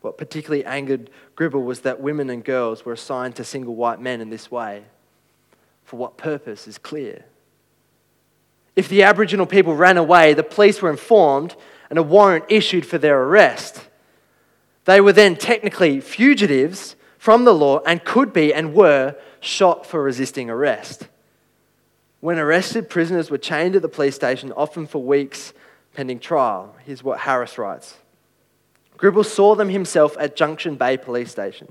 What 0.00 0.18
particularly 0.18 0.64
angered 0.64 1.10
Gribble 1.34 1.62
was 1.62 1.80
that 1.80 2.00
women 2.00 2.30
and 2.30 2.44
girls 2.44 2.84
were 2.84 2.92
assigned 2.92 3.36
to 3.36 3.44
single 3.44 3.74
white 3.74 4.00
men 4.00 4.20
in 4.20 4.30
this 4.30 4.50
way. 4.50 4.84
For 5.84 5.96
what 5.96 6.16
purpose 6.16 6.66
is 6.66 6.78
clear. 6.78 7.24
If 8.74 8.88
the 8.88 9.02
Aboriginal 9.04 9.46
people 9.46 9.74
ran 9.74 9.96
away, 9.96 10.34
the 10.34 10.42
police 10.42 10.82
were 10.82 10.90
informed 10.90 11.56
and 11.90 11.98
a 11.98 12.02
warrant 12.02 12.44
issued 12.48 12.84
for 12.84 12.98
their 12.98 13.22
arrest. 13.22 13.88
They 14.84 15.00
were 15.00 15.12
then 15.12 15.36
technically 15.36 16.00
fugitives 16.00 16.96
from 17.18 17.44
the 17.44 17.54
law 17.54 17.80
and 17.86 18.04
could 18.04 18.32
be 18.32 18.52
and 18.52 18.74
were 18.74 19.16
shot 19.40 19.86
for 19.86 20.02
resisting 20.02 20.50
arrest. 20.50 21.08
When 22.20 22.38
arrested, 22.38 22.90
prisoners 22.90 23.30
were 23.30 23.38
chained 23.38 23.76
at 23.76 23.82
the 23.82 23.88
police 23.88 24.14
station, 24.14 24.52
often 24.52 24.86
for 24.86 25.02
weeks 25.02 25.52
pending 25.94 26.20
trial. 26.20 26.74
Here's 26.84 27.02
what 27.02 27.20
Harris 27.20 27.58
writes 27.58 27.96
Gribble 28.96 29.24
saw 29.24 29.54
them 29.54 29.68
himself 29.68 30.16
at 30.18 30.36
Junction 30.36 30.76
Bay 30.76 30.96
Police 30.96 31.30
Station, 31.30 31.70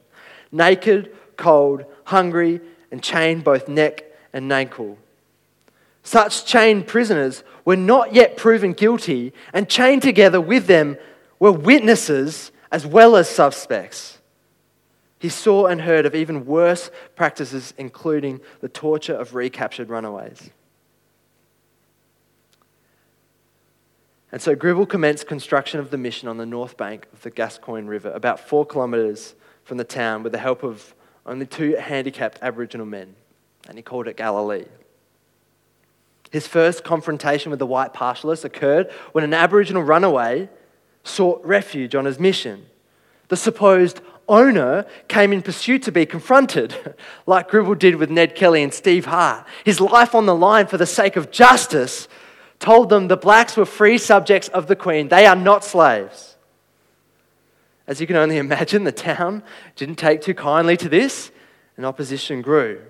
naked, 0.51 1.15
cold, 1.37 1.85
hungry, 2.05 2.61
and 2.91 3.01
chained 3.01 3.43
both 3.43 3.67
neck 3.67 4.03
and 4.33 4.51
ankle. 4.51 4.97
Such 6.03 6.45
chained 6.45 6.87
prisoners 6.87 7.43
were 7.65 7.75
not 7.75 8.13
yet 8.13 8.37
proven 8.37 8.73
guilty, 8.73 9.33
and 9.53 9.67
chained 9.67 10.03
together 10.03 10.39
with 10.39 10.67
them 10.67 10.97
were 11.39 11.51
witnesses 11.51 12.51
as 12.71 12.85
well 12.85 13.15
as 13.15 13.27
suspects. 13.27 14.19
He 15.19 15.29
saw 15.29 15.67
and 15.67 15.81
heard 15.81 16.05
of 16.05 16.13
even 16.13 16.45
worse 16.45 16.91
practices, 17.15 17.73
including 17.77 18.41
the 18.61 18.69
torture 18.69 19.15
of 19.15 19.33
recaptured 19.33 19.89
runaways. 19.89 20.49
And 24.31 24.41
so 24.41 24.53
Gribble 24.53 24.85
commenced 24.85 25.27
construction 25.27 25.79
of 25.79 25.91
the 25.91 25.97
mission 25.97 26.27
on 26.27 26.37
the 26.37 26.45
north 26.45 26.75
bank 26.75 27.07
of 27.13 27.21
the 27.21 27.31
Gascoyne 27.31 27.87
River, 27.87 28.11
about 28.11 28.39
four 28.39 28.65
kilometres 28.65 29.33
from 29.63 29.77
the 29.77 29.85
town, 29.85 30.23
with 30.23 30.33
the 30.33 30.37
help 30.37 30.61
of 30.61 30.93
only 31.25 31.45
two 31.45 31.75
handicapped 31.75 32.39
Aboriginal 32.41 32.85
men, 32.85 33.15
and 33.67 33.77
he 33.77 33.81
called 33.81 34.07
it 34.07 34.17
Galilee. 34.17 34.65
His 36.31 36.47
first 36.47 36.83
confrontation 36.83 37.49
with 37.49 37.59
the 37.59 37.65
white 37.65 37.93
pastoralists 37.93 38.43
occurred 38.43 38.91
when 39.13 39.23
an 39.23 39.33
Aboriginal 39.33 39.83
runaway 39.83 40.49
sought 41.03 41.43
refuge 41.45 41.95
on 41.95 42.03
his 42.03 42.19
mission. 42.19 42.65
The 43.29 43.37
supposed 43.37 44.01
owner 44.27 44.85
came 45.07 45.33
in 45.33 45.41
pursuit 45.41 45.83
to 45.83 45.91
be 45.91 46.05
confronted, 46.05 46.95
like 47.25 47.49
Gribble 47.49 47.75
did 47.75 47.95
with 47.95 48.09
Ned 48.09 48.35
Kelly 48.35 48.63
and 48.63 48.73
Steve 48.73 49.05
Hart. 49.05 49.45
His 49.63 49.79
life 49.79 50.15
on 50.15 50.25
the 50.25 50.35
line 50.35 50.67
for 50.67 50.77
the 50.77 50.85
sake 50.85 51.15
of 51.15 51.31
justice 51.31 52.07
told 52.59 52.89
them 52.89 53.07
the 53.07 53.17
blacks 53.17 53.57
were 53.57 53.65
free 53.65 53.97
subjects 53.97 54.47
of 54.49 54.67
the 54.67 54.75
Queen. 54.75 55.07
They 55.07 55.25
are 55.25 55.35
not 55.35 55.63
slaves. 55.63 56.35
As 57.87 58.01
you 58.01 58.07
can 58.07 58.15
only 58.15 58.37
imagine, 58.45 58.83
the 58.83 58.91
town 58.91 59.43
didn't 59.75 59.95
take 59.95 60.21
too 60.21 60.33
kindly 60.33 60.77
to 60.77 60.89
this, 60.89 61.31
and 61.77 61.85
opposition 61.85 62.41
grew. 62.41 62.81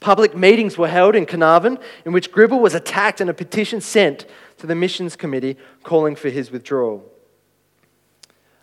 Public 0.00 0.36
meetings 0.36 0.76
were 0.76 0.88
held 0.88 1.16
in 1.16 1.26
Carnarvon 1.26 1.78
in 2.04 2.12
which 2.12 2.30
Gribble 2.30 2.60
was 2.60 2.74
attacked 2.74 3.20
and 3.20 3.30
a 3.30 3.34
petition 3.34 3.80
sent 3.80 4.26
to 4.58 4.66
the 4.66 4.74
Missions 4.74 5.16
Committee 5.16 5.56
calling 5.82 6.16
for 6.16 6.28
his 6.28 6.50
withdrawal. 6.50 7.04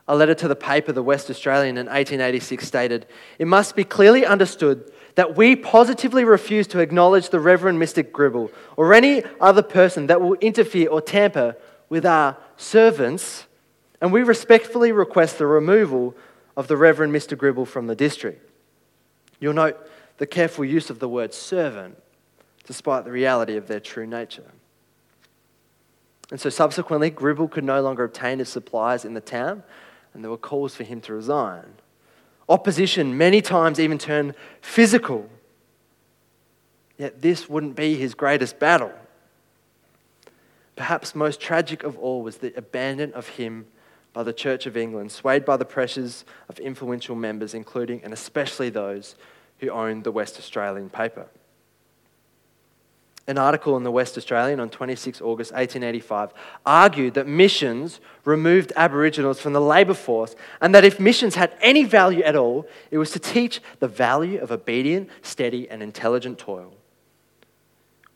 A 0.08 0.16
letter 0.16 0.36
to 0.36 0.48
the 0.48 0.56
paper, 0.56 0.92
the 0.92 1.04
West 1.04 1.30
Australian, 1.30 1.78
in 1.78 1.86
1886 1.86 2.68
stated 2.68 3.06
It 3.40 3.48
must 3.48 3.76
be 3.76 3.84
clearly 3.84 4.26
understood 4.26 4.92
that 5.16 5.38
we 5.38 5.56
positively 5.56 6.26
refuse 6.26 6.68
to 6.68 6.80
acknowledge 6.80 7.30
the 7.30 7.40
Reverend 7.40 7.82
Mr. 7.82 8.10
Gribble 8.10 8.52
or 8.76 8.94
any 8.94 9.24
other 9.40 9.62
person 9.62 10.08
that 10.08 10.20
will 10.20 10.34
interfere 10.36 10.90
or 10.90 11.02
tamper 11.02 11.56
with 11.88 12.06
our 12.06 12.36
servants, 12.58 13.46
and 14.02 14.12
we 14.12 14.24
respectfully 14.24 14.92
request 14.92 15.38
the 15.38 15.46
removal 15.46 16.16
of 16.58 16.68
the 16.68 16.76
Reverend 16.76 17.14
Mr. 17.14 17.38
Gribble 17.38 17.66
from 17.66 17.88
the 17.88 17.96
district. 17.96 18.50
You'll 19.40 19.54
note 19.54 19.78
the 20.18 20.28
careful 20.28 20.66
use 20.66 20.90
of 20.90 21.00
the 21.00 21.08
word 21.08 21.34
servant, 21.34 21.98
despite 22.66 23.06
the 23.06 23.12
reality 23.12 23.56
of 23.56 23.68
their 23.68 23.80
true 23.80 24.08
nature. 24.08 24.52
And 26.32 26.42
so 26.42 26.50
subsequently, 26.50 27.10
Gribble 27.10 27.48
could 27.48 27.64
no 27.64 27.82
longer 27.82 28.04
obtain 28.04 28.40
his 28.40 28.50
supplies 28.50 29.06
in 29.06 29.14
the 29.14 29.22
town, 29.22 29.64
and 30.14 30.24
there 30.24 30.32
were 30.32 30.38
calls 30.38 30.76
for 30.76 30.84
him 30.84 31.02
to 31.02 31.14
resign. 31.14 31.74
Opposition 32.50 33.18
many 33.18 33.42
times 33.42 33.80
even 33.80 33.98
turned 33.98 34.36
physical. 34.62 35.30
Yet 36.98 37.22
this 37.22 37.50
wouldn't 37.50 37.76
be 37.76 37.96
his 37.96 38.14
greatest 38.14 38.60
battle. 38.60 38.92
Perhaps 40.76 41.16
most 41.16 41.40
tragic 41.40 41.84
of 41.84 41.98
all 41.98 42.22
was 42.22 42.38
the 42.38 42.54
abandonment 42.58 43.14
of 43.14 43.30
him 43.30 43.66
by 44.12 44.24
the 44.24 44.34
Church 44.34 44.66
of 44.66 44.78
England, 44.78 45.12
swayed 45.12 45.46
by 45.46 45.58
the 45.58 45.66
pressures 45.66 46.26
of 46.50 46.60
influential 46.60 47.16
members, 47.16 47.54
including 47.54 48.04
and 48.04 48.14
especially 48.14 48.70
those 48.70 49.16
who 49.60 49.70
owned 49.70 50.04
the 50.04 50.12
West 50.12 50.38
Australian 50.38 50.90
paper. 50.90 51.28
An 53.26 53.38
article 53.38 53.78
in 53.78 53.84
the 53.84 53.92
West 53.92 54.18
Australian 54.18 54.60
on 54.60 54.70
26 54.70 55.22
August 55.22 55.52
1885 55.54 56.34
argued 56.66 57.14
that 57.14 57.26
missions 57.26 58.02
removed 58.26 58.74
Aboriginals 58.76 59.40
from 59.40 59.54
the 59.54 59.62
labour 59.62 59.94
force 59.94 60.36
and 60.60 60.76
that 60.76 60.84
if 60.84 61.00
missions 61.00 61.36
had 61.36 61.56
any 61.62 61.86
value 61.86 62.22
at 62.24 62.36
all, 62.36 62.68
it 62.92 62.98
was 62.98 63.12
to 63.12 63.20
teach 63.20 63.62
the 63.80 63.88
value 63.88 64.42
of 64.42 64.52
obedient, 64.52 65.10
steady, 65.22 65.70
and 65.70 65.82
intelligent 65.82 66.38
toil. 66.38 66.74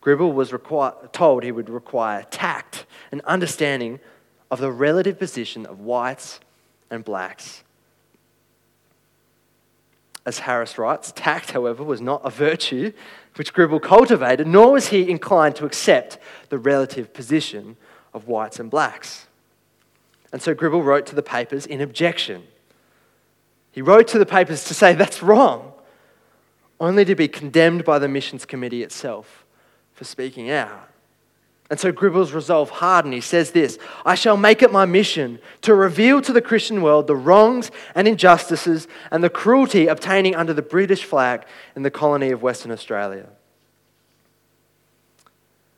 Gribble 0.02 0.34
was 0.34 0.54
told 1.14 1.44
he 1.44 1.52
would 1.54 1.70
require 1.70 2.24
tact 2.30 2.86
and 3.12 3.22
understanding 3.22 4.02
of 4.52 4.60
the 4.60 4.72
relative 4.72 5.18
position 5.18 5.66
of 5.66 5.80
whites 5.80 6.42
and 6.90 7.04
blacks 7.04 7.64
as 10.28 10.40
Harris 10.40 10.78
writes, 10.78 11.14
tact, 11.16 11.52
however, 11.52 11.86
was 11.86 12.02
not 12.02 12.20
a 12.26 12.30
virtue 12.30 12.92
which 13.36 13.54
Gribble 13.54 13.80
cultivated, 13.80 14.46
nor 14.46 14.74
was 14.74 14.90
he 14.90 15.10
inclined 15.10 15.56
to 15.56 15.66
accept 15.66 16.20
the 16.50 16.58
relative 16.58 17.14
position 17.14 17.78
of 18.14 18.28
whites 18.28 18.60
and 18.60 18.70
blacks. 18.70 19.28
And 20.34 20.42
so 20.42 20.54
Gribble 20.54 20.84
wrote 20.84 21.06
to 21.06 21.16
the 21.16 21.24
papers 21.24 21.66
in 21.66 21.80
objection. 21.80 22.44
He 23.72 23.82
wrote 23.82 24.10
to 24.10 24.20
the 24.20 24.26
papers 24.26 24.66
to 24.66 24.74
say 24.74 24.94
that's 24.94 25.24
wrong, 25.24 25.72
only 26.78 27.06
to 27.06 27.16
be 27.16 27.30
condemned 27.30 27.86
by 27.86 27.98
the 27.98 28.10
missions 28.10 28.44
committee 28.44 28.84
itself 28.84 29.46
for 29.94 30.04
speaking 30.04 30.50
out. 30.52 30.90
And 31.70 31.80
so 31.80 31.92
Gribble's 31.92 32.32
resolve 32.32 32.70
hardened. 32.70 33.14
He 33.14 33.22
says 33.22 33.52
this 33.52 33.78
I 34.06 34.16
shall 34.16 34.38
make 34.38 34.62
it 34.62 34.72
my 34.72 34.86
mission 34.86 35.40
to 35.62 35.74
reveal 35.74 36.22
to 36.22 36.32
the 36.32 36.42
Christian 36.42 36.82
world 36.82 37.08
the 37.08 37.16
wrongs 37.16 37.72
and 37.94 38.08
injustices 38.08 38.88
and 39.12 39.24
the 39.24 39.30
cruelty 39.30 39.88
obtaining 39.88 40.36
under 40.36 40.54
the 40.54 40.62
British 40.62 41.04
flag 41.04 41.46
in 41.76 41.84
the 41.84 41.92
colony 41.92 42.32
of 42.32 42.42
Western 42.42 42.72
Australia. 42.72 43.28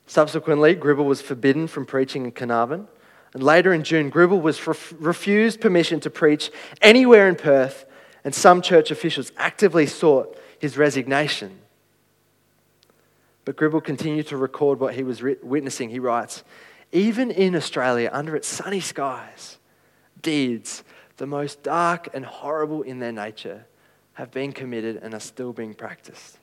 Subsequently, 0.05 0.73
Gribble 0.73 1.05
was 1.05 1.21
forbidden 1.21 1.67
from 1.67 1.85
preaching 1.85 2.25
in 2.25 2.31
Carnarvon. 2.31 2.87
And 3.33 3.43
later 3.43 3.73
in 3.73 3.83
June, 3.83 4.09
Gribble 4.09 4.41
was 4.41 4.65
ref- 4.65 4.93
refused 4.97 5.61
permission 5.61 5.99
to 5.99 6.09
preach 6.09 6.51
anywhere 6.81 7.29
in 7.29 7.35
Perth, 7.35 7.85
and 8.23 8.33
some 8.33 8.61
church 8.61 8.89
officials 8.89 9.31
actively 9.37 9.85
sought 9.85 10.35
his 10.57 10.77
resignation. 10.77 11.59
But 13.49 13.55
Gribble 13.55 13.81
continued 13.81 14.27
to 14.27 14.37
record 14.37 14.79
what 14.79 14.93
he 14.93 15.01
was 15.01 15.23
witnessing. 15.23 15.89
He 15.89 15.97
writes, 15.97 16.43
Even 16.91 17.31
in 17.31 17.55
Australia, 17.55 18.07
under 18.13 18.35
its 18.35 18.47
sunny 18.47 18.79
skies, 18.79 19.57
deeds, 20.21 20.83
the 21.17 21.25
most 21.25 21.63
dark 21.63 22.09
and 22.13 22.23
horrible 22.23 22.83
in 22.83 22.99
their 22.99 23.11
nature, 23.11 23.65
have 24.13 24.29
been 24.29 24.51
committed 24.51 24.97
and 24.97 25.15
are 25.15 25.19
still 25.19 25.51
being 25.51 25.73
practiced. 25.73 26.37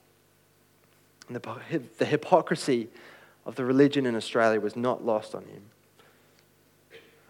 And 1.28 1.36
the, 1.36 1.82
the 1.98 2.06
hypocrisy 2.06 2.88
of 3.44 3.54
the 3.54 3.64
religion 3.64 4.04
in 4.04 4.16
Australia 4.16 4.58
was 4.58 4.74
not 4.74 5.06
lost 5.06 5.36
on 5.36 5.44
him. 5.44 5.62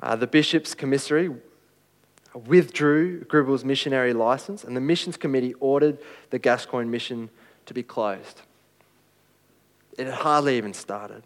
Uh, 0.01 0.17
the 0.17 0.27
bishop's 0.27 0.75
commissary 0.75 1.29
withdrew 2.33 3.25
Gribble's 3.25 3.62
missionary 3.62 4.15
license, 4.15 4.65
and 4.65 4.75
the 4.75 4.81
missions 4.81 5.19
committee 5.19 5.53
ordered 5.61 5.99
the 6.31 6.39
Gascoyne 6.39 6.91
mission 6.91 7.29
to 7.67 7.75
be 7.75 7.83
closed. 7.83 8.41
It 9.98 10.06
had 10.06 10.14
hardly 10.14 10.56
even 10.56 10.74
started. 10.74 11.22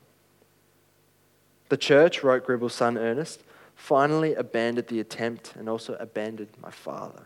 The 1.69 1.77
church, 1.77 2.23
wrote 2.23 2.45
Gribble's 2.45 2.75
son 2.75 2.99
Ernest, 2.99 3.43
finally 3.75 4.35
abandoned 4.35 4.89
the 4.89 5.01
attempt 5.01 5.55
and 5.57 5.69
also 5.69 5.95
abandoned 5.95 6.51
my 6.61 6.71
father. 6.71 7.23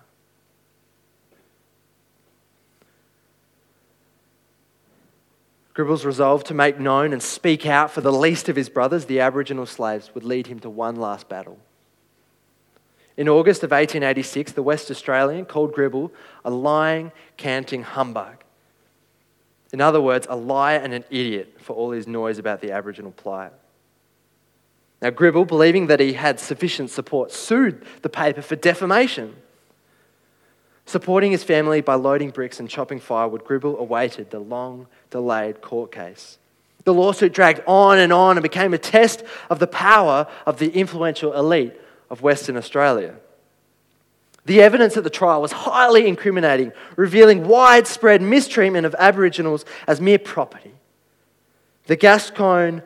Gribble's 5.75 6.05
resolve 6.05 6.45
to 6.45 6.55
make 6.55 6.79
known 6.79 7.13
and 7.13 7.21
speak 7.21 7.67
out 7.67 7.91
for 7.91 8.01
the 8.01 8.13
least 8.13 8.49
of 8.49 8.55
his 8.55 8.69
brothers, 8.69 9.07
the 9.07 9.19
Aboriginal 9.19 9.67
slaves, 9.67 10.15
would 10.15 10.23
lead 10.23 10.47
him 10.47 10.61
to 10.61 10.71
one 10.71 10.95
last 10.95 11.29
battle. 11.29 11.59
In 13.17 13.29
August 13.29 13.65
of 13.65 13.73
1886, 13.73 14.53
the 14.53 14.63
West 14.63 14.89
Australian 14.91 15.47
called 15.47 15.73
Gribble 15.73 16.13
a 16.45 16.51
lying, 16.51 17.11
canting 17.37 17.83
humbug. 17.83 18.44
In 19.75 19.81
other 19.81 20.01
words, 20.01 20.29
a 20.31 20.37
liar 20.37 20.79
and 20.79 20.95
an 20.95 21.05
idiot 21.11 21.57
for 21.59 21.75
all 21.75 21.91
his 21.91 22.07
noise 22.07 22.39
about 22.39 22.61
the 22.61 22.71
Aboriginal 22.71 23.11
plight. 23.11 23.51
Now, 25.03 25.11
Gribble, 25.11 25.47
believing 25.47 25.89
that 25.89 25.99
he 25.99 26.13
had 26.13 26.39
sufficient 26.39 26.91
support, 26.91 27.33
sued 27.33 27.85
the 28.03 28.09
paper 28.09 28.41
for 28.41 28.55
defamation. 28.55 29.35
Supporting 30.87 31.33
his 31.33 31.43
family 31.43 31.81
by 31.81 31.97
loading 31.97 32.31
bricks 32.31 32.61
and 32.61 32.71
chopping 32.71 33.01
firewood, 33.01 33.43
Gribble 33.43 33.77
awaited 33.77 34.31
the 34.31 34.39
long 34.39 34.87
delayed 35.11 35.61
court 35.61 35.91
case. 35.91 36.39
The 36.85 36.95
lawsuit 36.95 37.33
dragged 37.33 37.63
on 37.67 37.99
and 37.99 38.13
on 38.13 38.37
and 38.37 38.45
became 38.45 38.75
a 38.75 38.79
test 38.79 39.25
of 39.51 39.59
the 39.59 39.67
power 39.67 40.29
of 40.47 40.61
the 40.61 40.71
influential 40.71 41.33
elite 41.33 41.75
of 42.11 42.23
Western 42.23 42.57
Australia. 42.57 43.17
The 44.47 44.61
evidence 44.61 44.97
at 44.97 45.05
the 45.05 45.11
trial 45.11 45.41
was 45.41 45.53
highly 45.53 46.07
incriminating, 46.07 46.73
revealing 46.97 47.49
widespread 47.49 48.21
mistreatment 48.21 48.85
of 48.85 48.95
Aboriginals 48.99 49.65
as 49.87 50.01
mere 50.01 50.19
property. 50.19 50.73
The 51.87 51.97
Gascoyne 51.97 52.83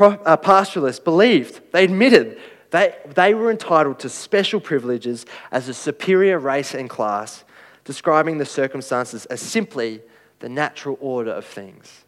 uh, 0.00 0.36
pastoralists 0.36 1.04
believed, 1.04 1.60
they 1.72 1.84
admitted, 1.84 2.38
they, 2.70 2.94
they 3.14 3.34
were 3.34 3.50
entitled 3.50 4.00
to 4.00 4.08
special 4.08 4.60
privileges 4.60 5.26
as 5.52 5.68
a 5.68 5.74
superior 5.74 6.38
race 6.38 6.74
and 6.74 6.88
class, 6.88 7.44
describing 7.84 8.38
the 8.38 8.46
circumstances 8.46 9.26
as 9.26 9.40
simply 9.40 10.00
the 10.40 10.48
natural 10.48 10.98
order 11.00 11.30
of 11.30 11.44
things. 11.44 12.04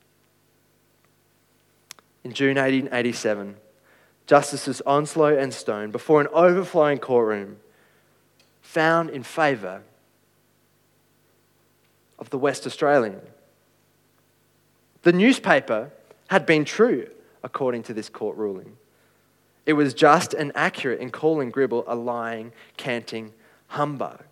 In 2.25 2.33
June 2.33 2.57
1887, 2.57 3.57
Justices 4.27 4.83
Onslow 4.85 5.39
and 5.39 5.55
Stone, 5.55 5.93
before 5.93 6.21
an 6.21 6.27
overflowing 6.33 6.99
courtroom, 6.99 7.59
found 8.67 9.11
in 9.11 9.23
favour 9.23 9.83
of 12.19 12.31
the 12.31 12.39
West 12.39 12.67
Australian. 12.67 13.21
The 15.03 15.13
newspaper 15.13 15.93
had 16.29 16.45
been 16.45 16.65
true, 16.65 17.09
according 17.45 17.85
to 17.85 17.95
this 17.95 18.09
court 18.09 18.37
ruling. 18.37 18.77
It 19.67 19.75
was 19.75 19.95
just 19.95 20.35
and 20.35 20.51
accurate 20.55 21.01
in 21.01 21.11
calling 21.11 21.51
Gribble 21.51 21.85
a 21.87 21.95
lying, 21.95 22.53
canting 22.77 23.33
humbug. 23.69 24.25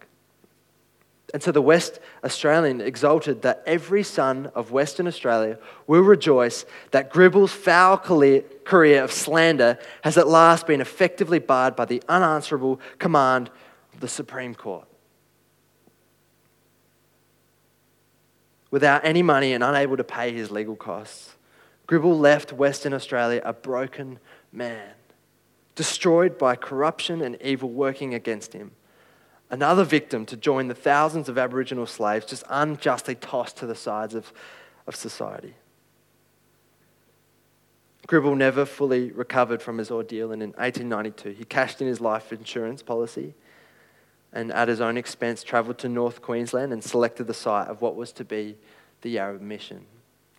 And 1.33 1.43
so 1.43 1.53
the 1.53 1.63
West 1.63 2.01
Australian 2.25 2.81
exulted 2.81 3.43
that 3.43 3.63
every 3.67 4.03
son 4.03 4.51
of 4.55 4.73
Western 4.73 5.07
Australia 5.07 5.59
will 5.87 6.03
rejoice 6.03 6.65
that 6.91 7.11
Gribble's 7.11 7.53
foul 7.53 7.97
career 7.99 9.03
of 9.03 9.13
slander 9.13 9.79
has 10.03 10.19
at 10.19 10.29
last 10.29 10.67
been 10.67 10.81
effectively 10.81 11.39
barred 11.39 11.77
by 11.77 11.85
the 11.85 12.03
unanswerable 12.09 12.81
command 12.99 13.51
the 14.05 14.09
Supreme 14.09 14.55
Court. 14.55 14.87
Without 18.71 19.03
any 19.03 19.23
money 19.23 19.55
and 19.55 19.65
unable 19.65 19.97
to 19.97 20.05
pay 20.05 20.31
his 20.31 20.51
legal 20.51 20.77
costs, 20.77 21.37
Gribble 21.87 22.19
left 22.19 22.53
Western 22.53 22.93
Australia 22.93 23.41
a 23.43 23.55
broken 23.55 24.19
man, 24.53 24.91
destroyed 25.75 26.37
by 26.37 26.55
corruption 26.55 27.23
and 27.23 27.41
evil 27.41 27.71
working 27.71 28.13
against 28.13 28.53
him 28.53 28.73
another 29.55 29.85
victim 29.85 30.27
to 30.27 30.37
join 30.37 30.69
the 30.69 30.75
thousands 30.75 31.29
of 31.29 31.39
Aboriginal 31.39 31.87
slaves 31.87 32.27
just 32.27 32.45
unjustly 32.51 33.15
tossed 33.15 33.57
to 33.57 33.67
the 33.67 33.75
sides 33.75 34.15
of, 34.15 34.33
of 34.87 34.97
society. 34.97 35.55
Gribble 38.07 38.35
never 38.35 38.67
fully 38.67 39.13
recovered 39.13 39.63
from 39.63 39.79
his 39.79 39.91
ordeal, 39.91 40.33
and 40.33 40.43
in 40.43 40.51
1892 40.51 41.31
he 41.31 41.45
cashed 41.45 41.81
in 41.81 41.87
his 41.87 42.01
life 42.01 42.33
insurance 42.33 42.83
policy 42.83 43.35
and 44.35 44.53
at 44.53 44.69
his 44.69 44.81
own 44.81 44.99
expense 44.99 45.45
travelled 45.45 45.79
to 45.79 45.89
North 45.89 46.21
Queensland 46.21 46.73
and 46.73 46.83
selected 46.83 47.29
the 47.29 47.35
site 47.35 47.69
of 47.69 47.81
what 47.81 47.95
was 47.95 48.13
to 48.13 48.25
be 48.25 48.57
the 49.01 49.11
Yarra 49.11 49.39
Mission, 49.39 49.87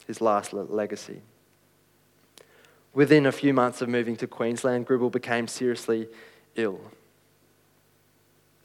his 0.06 0.20
last 0.20 0.54
legacy. 0.54 1.22
Within 2.94 3.26
a 3.26 3.32
few 3.32 3.54
months 3.54 3.82
of 3.82 3.90
moving 3.90 4.18
to 4.18 4.28
Queensland, 4.28 4.86
Gribble 4.86 5.10
became 5.10 5.48
seriously 5.48 6.08
ill. 6.56 6.80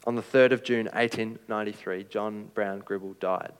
On 0.05 0.15
the 0.15 0.21
3rd 0.21 0.51
of 0.51 0.63
June 0.63 0.85
1893, 0.87 2.05
John 2.05 2.49
Brown 2.53 2.79
Gribble 2.79 3.15
died. 3.19 3.53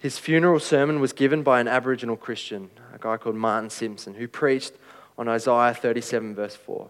His 0.00 0.18
funeral 0.18 0.60
sermon 0.60 1.00
was 1.00 1.12
given 1.12 1.42
by 1.42 1.60
an 1.60 1.68
Aboriginal 1.68 2.16
Christian, 2.16 2.70
a 2.92 2.98
guy 2.98 3.16
called 3.16 3.36
Martin 3.36 3.70
Simpson, 3.70 4.14
who 4.14 4.26
preached 4.26 4.72
on 5.16 5.28
Isaiah 5.28 5.74
37, 5.74 6.34
verse 6.34 6.54
4. 6.56 6.88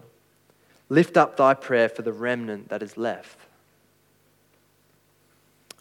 Lift 0.89 1.17
up 1.17 1.37
thy 1.37 1.55
prayer 1.55 1.89
for 1.89 2.03
the 2.03 2.13
remnant 2.13 2.69
that 2.69 2.83
is 2.83 2.97
left. 2.97 3.39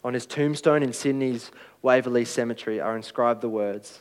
On 0.04 0.14
his 0.14 0.26
tombstone 0.26 0.84
in 0.84 0.94
Sydney's 0.94 1.52
Waverley 1.82 2.26
Cemetery 2.26 2.80
are 2.80 2.96
inscribed 2.96 3.42
the 3.42 3.50
words 3.50 4.00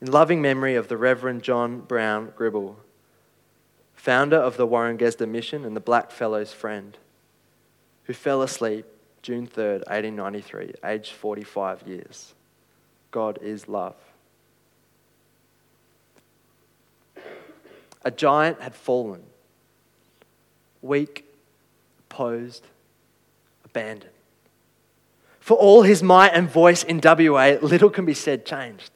In 0.00 0.10
loving 0.10 0.40
memory 0.40 0.74
of 0.74 0.88
the 0.88 0.96
Reverend 0.96 1.42
John 1.42 1.80
Brown 1.80 2.32
Gribble, 2.36 2.78
founder 3.94 4.36
of 4.36 4.56
the 4.56 4.66
Warangesda 4.66 5.28
Mission 5.28 5.64
and 5.64 5.76
the 5.76 5.80
Blackfellows 5.80 6.52
Friend, 6.52 6.96
who 8.04 8.12
fell 8.12 8.42
asleep 8.42 8.86
June 9.22 9.46
3rd, 9.46 9.86
1893, 9.88 10.74
aged 10.84 11.12
45 11.12 11.82
years. 11.86 12.34
God 13.10 13.38
is 13.42 13.68
love. 13.68 13.96
A 18.04 18.10
giant 18.10 18.60
had 18.60 18.74
fallen, 18.74 19.22
weak, 20.82 21.24
posed, 22.08 22.66
abandoned. 23.64 24.12
For 25.40 25.56
all 25.56 25.82
his 25.82 26.02
might 26.02 26.34
and 26.34 26.48
voice 26.48 26.82
in 26.82 27.00
WA, 27.02 27.56
little 27.62 27.90
can 27.90 28.04
be 28.04 28.14
said 28.14 28.44
changed. 28.44 28.90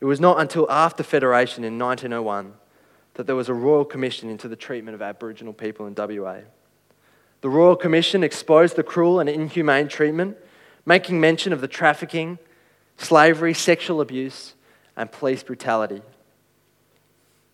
It 0.00 0.04
was 0.04 0.20
not 0.20 0.40
until 0.40 0.70
after 0.70 1.02
Federation 1.02 1.64
in 1.64 1.78
1901 1.78 2.52
that 3.14 3.26
there 3.26 3.36
was 3.36 3.48
a 3.48 3.54
royal 3.54 3.84
commission 3.84 4.28
into 4.28 4.48
the 4.48 4.56
treatment 4.56 4.94
of 4.94 5.02
Aboriginal 5.02 5.52
people 5.52 5.86
in 5.86 5.94
WA. 5.96 6.40
The 7.40 7.48
Royal 7.48 7.76
Commission 7.76 8.24
exposed 8.24 8.76
the 8.76 8.82
cruel 8.82 9.20
and 9.20 9.28
inhumane 9.28 9.88
treatment, 9.88 10.36
making 10.84 11.20
mention 11.20 11.52
of 11.52 11.60
the 11.60 11.68
trafficking, 11.68 12.38
slavery, 12.98 13.54
sexual 13.54 14.00
abuse, 14.00 14.54
and 14.96 15.10
police 15.10 15.42
brutality. 15.42 16.02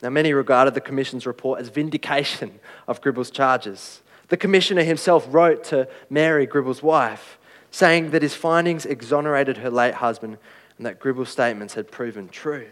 Now, 0.03 0.11
many 0.11 0.33
regarded 0.33 0.75
the 0.75 0.81
Commission's 0.81 1.27
report 1.27 1.61
as 1.61 1.69
vindication 1.69 2.59
of 2.89 3.01
Gribble's 3.01 3.31
charges. 3.31 4.03
The 4.29 4.37
Commissioner 4.37 4.83
himself 4.83 5.27
wrote 5.31 5.63
to 5.65 5.89
Mary, 6.11 6.45
Gribble's 6.45 6.83
wife, 6.83 7.39
saying 7.71 8.11
that 8.11 8.23
his 8.23 8.35
findings 8.35 8.85
exonerated 8.85 9.59
her 9.59 9.71
late 9.71 9.95
husband 9.95 10.39
and 10.77 10.87
that 10.87 10.99
Gribble's 10.99 11.29
statements 11.29 11.75
had 11.75 11.91
proven 11.91 12.29
true. 12.29 12.67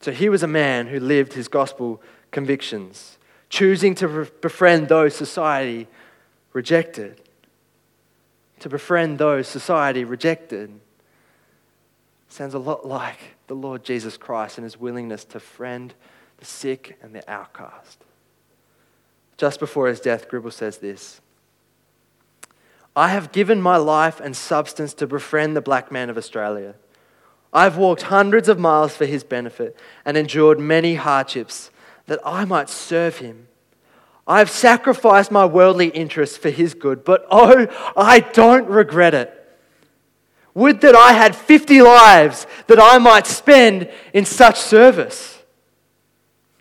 So 0.00 0.12
he 0.12 0.28
was 0.28 0.42
a 0.42 0.48
man 0.48 0.86
who 0.88 0.98
lived 0.98 1.34
his 1.34 1.48
gospel 1.48 2.00
convictions, 2.30 3.18
choosing 3.48 3.94
to 3.96 4.28
befriend 4.40 4.88
those 4.88 5.14
society 5.14 5.86
rejected. 6.52 7.20
To 8.60 8.68
befriend 8.68 9.18
those 9.18 9.46
society 9.46 10.04
rejected. 10.04 10.80
Sounds 12.28 12.54
a 12.54 12.58
lot 12.58 12.86
like 12.86 13.18
the 13.46 13.54
Lord 13.54 13.84
Jesus 13.84 14.16
Christ 14.16 14.58
and 14.58 14.64
his 14.64 14.78
willingness 14.78 15.24
to 15.26 15.40
friend 15.40 15.94
the 16.38 16.44
sick 16.44 16.98
and 17.02 17.14
the 17.14 17.28
outcast. 17.30 18.04
Just 19.36 19.60
before 19.60 19.88
his 19.88 20.00
death, 20.00 20.28
Gribble 20.28 20.50
says 20.50 20.78
this 20.78 21.20
I 22.94 23.08
have 23.08 23.32
given 23.32 23.62
my 23.62 23.76
life 23.76 24.20
and 24.20 24.36
substance 24.36 24.92
to 24.94 25.06
befriend 25.06 25.56
the 25.56 25.60
black 25.60 25.92
man 25.92 26.10
of 26.10 26.18
Australia. 26.18 26.74
I've 27.52 27.78
walked 27.78 28.02
hundreds 28.02 28.48
of 28.48 28.58
miles 28.58 28.94
for 28.94 29.06
his 29.06 29.24
benefit 29.24 29.76
and 30.04 30.16
endured 30.16 30.58
many 30.58 30.96
hardships 30.96 31.70
that 32.06 32.20
I 32.24 32.44
might 32.44 32.68
serve 32.68 33.18
him. 33.18 33.48
I 34.26 34.40
have 34.40 34.50
sacrificed 34.50 35.30
my 35.30 35.46
worldly 35.46 35.88
interests 35.88 36.36
for 36.36 36.50
his 36.50 36.74
good, 36.74 37.04
but 37.04 37.24
oh, 37.30 37.66
I 37.96 38.20
don't 38.20 38.68
regret 38.68 39.14
it. 39.14 39.37
Would 40.58 40.80
that 40.80 40.96
I 40.96 41.12
had 41.12 41.36
50 41.36 41.82
lives 41.82 42.44
that 42.66 42.80
I 42.80 42.98
might 42.98 43.28
spend 43.28 43.88
in 44.12 44.24
such 44.24 44.58
service. 44.58 45.40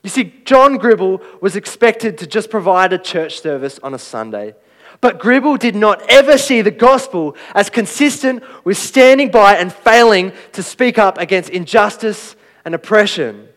You 0.03 0.11
see, 0.11 0.35
John 0.45 0.77
Gribble 0.77 1.19
was 1.41 1.55
expected 1.55 2.19
to 2.19 2.27
just 2.27 2.51
provide 2.51 2.93
a 2.93 2.99
church 2.99 3.39
service 3.39 3.79
on 3.81 3.95
a 3.95 3.97
Sunday. 3.97 4.53
But 5.01 5.17
Gribble 5.17 5.57
did 5.57 5.75
not 5.75 6.03
ever 6.09 6.37
see 6.37 6.61
the 6.61 6.69
gospel 6.69 7.35
as 7.55 7.71
consistent 7.71 8.43
with 8.63 8.77
standing 8.77 9.31
by 9.31 9.55
and 9.55 9.73
failing 9.73 10.31
to 10.51 10.61
speak 10.61 10.99
up 10.99 11.17
against 11.17 11.49
injustice 11.49 12.35
and 12.65 12.75
oppression. 12.75 13.47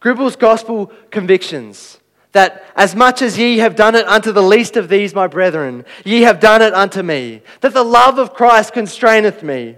Gribble's 0.00 0.36
gospel 0.36 0.92
convictions 1.10 1.99
that 2.32 2.64
as 2.76 2.94
much 2.94 3.22
as 3.22 3.38
ye 3.38 3.58
have 3.58 3.74
done 3.74 3.94
it 3.94 4.06
unto 4.06 4.32
the 4.32 4.42
least 4.42 4.76
of 4.76 4.88
these, 4.88 5.14
my 5.14 5.26
brethren, 5.26 5.84
ye 6.04 6.22
have 6.22 6.40
done 6.40 6.62
it 6.62 6.72
unto 6.72 7.02
me, 7.02 7.42
that 7.60 7.74
the 7.74 7.84
love 7.84 8.18
of 8.18 8.34
Christ 8.34 8.72
constraineth 8.72 9.42
me, 9.42 9.76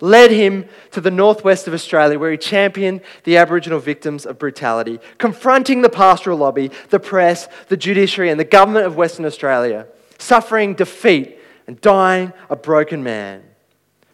led 0.00 0.30
him 0.30 0.66
to 0.92 1.00
the 1.00 1.10
northwest 1.10 1.68
of 1.68 1.74
Australia, 1.74 2.18
where 2.18 2.30
he 2.30 2.38
championed 2.38 3.02
the 3.24 3.36
Aboriginal 3.36 3.80
victims 3.80 4.24
of 4.24 4.38
brutality, 4.38 4.98
confronting 5.18 5.82
the 5.82 5.90
pastoral 5.90 6.38
lobby, 6.38 6.70
the 6.90 7.00
press, 7.00 7.48
the 7.68 7.76
judiciary, 7.76 8.30
and 8.30 8.40
the 8.40 8.44
government 8.44 8.86
of 8.86 8.96
Western 8.96 9.26
Australia, 9.26 9.86
suffering 10.18 10.74
defeat 10.74 11.38
and 11.66 11.80
dying 11.80 12.32
a 12.48 12.56
broken 12.56 13.02
man. 13.02 13.42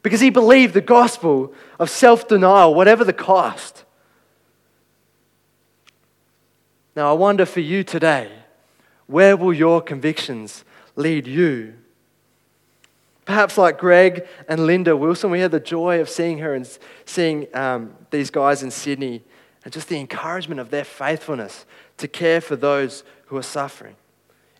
Because 0.02 0.20
he 0.20 0.30
believed 0.30 0.74
the 0.74 0.80
gospel 0.80 1.52
of 1.78 1.90
self 1.90 2.26
denial, 2.26 2.74
whatever 2.74 3.04
the 3.04 3.12
cost. 3.12 3.84
Now, 7.00 7.08
I 7.08 7.14
wonder 7.14 7.46
for 7.46 7.60
you 7.60 7.82
today, 7.82 8.30
where 9.06 9.34
will 9.34 9.54
your 9.54 9.80
convictions 9.80 10.66
lead 10.96 11.26
you? 11.26 11.72
Perhaps 13.24 13.56
like 13.56 13.78
Greg 13.78 14.26
and 14.46 14.66
Linda 14.66 14.94
Wilson, 14.94 15.30
we 15.30 15.40
had 15.40 15.50
the 15.50 15.60
joy 15.60 16.02
of 16.02 16.10
seeing 16.10 16.40
her 16.40 16.52
and 16.54 16.68
seeing 17.06 17.46
um, 17.56 17.94
these 18.10 18.28
guys 18.28 18.62
in 18.62 18.70
Sydney 18.70 19.22
and 19.64 19.72
just 19.72 19.88
the 19.88 19.98
encouragement 19.98 20.60
of 20.60 20.68
their 20.68 20.84
faithfulness 20.84 21.64
to 21.96 22.06
care 22.06 22.42
for 22.42 22.54
those 22.54 23.02
who 23.28 23.36
are 23.38 23.42
suffering. 23.42 23.96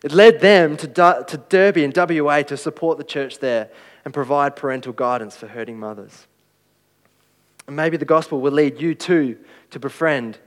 It 0.03 0.11
led 0.11 0.39
them 0.41 0.77
to, 0.77 0.87
to 0.87 1.43
Derby 1.47 1.83
and 1.83 1.95
WA 1.95 2.41
to 2.41 2.57
support 2.57 2.97
the 2.97 3.03
church 3.03 3.37
there 3.37 3.69
and 4.03 4.15
provide 4.15 4.55
parental 4.55 4.93
guidance 4.93 5.35
for 5.35 5.45
hurting 5.45 5.79
mothers. 5.79 6.25
And 7.67 7.75
maybe 7.75 7.97
the 7.97 8.05
gospel 8.05 8.41
will 8.41 8.51
lead 8.51 8.81
you 8.81 8.95
too 8.95 9.37
to 9.69 9.79
befriend 9.79 10.39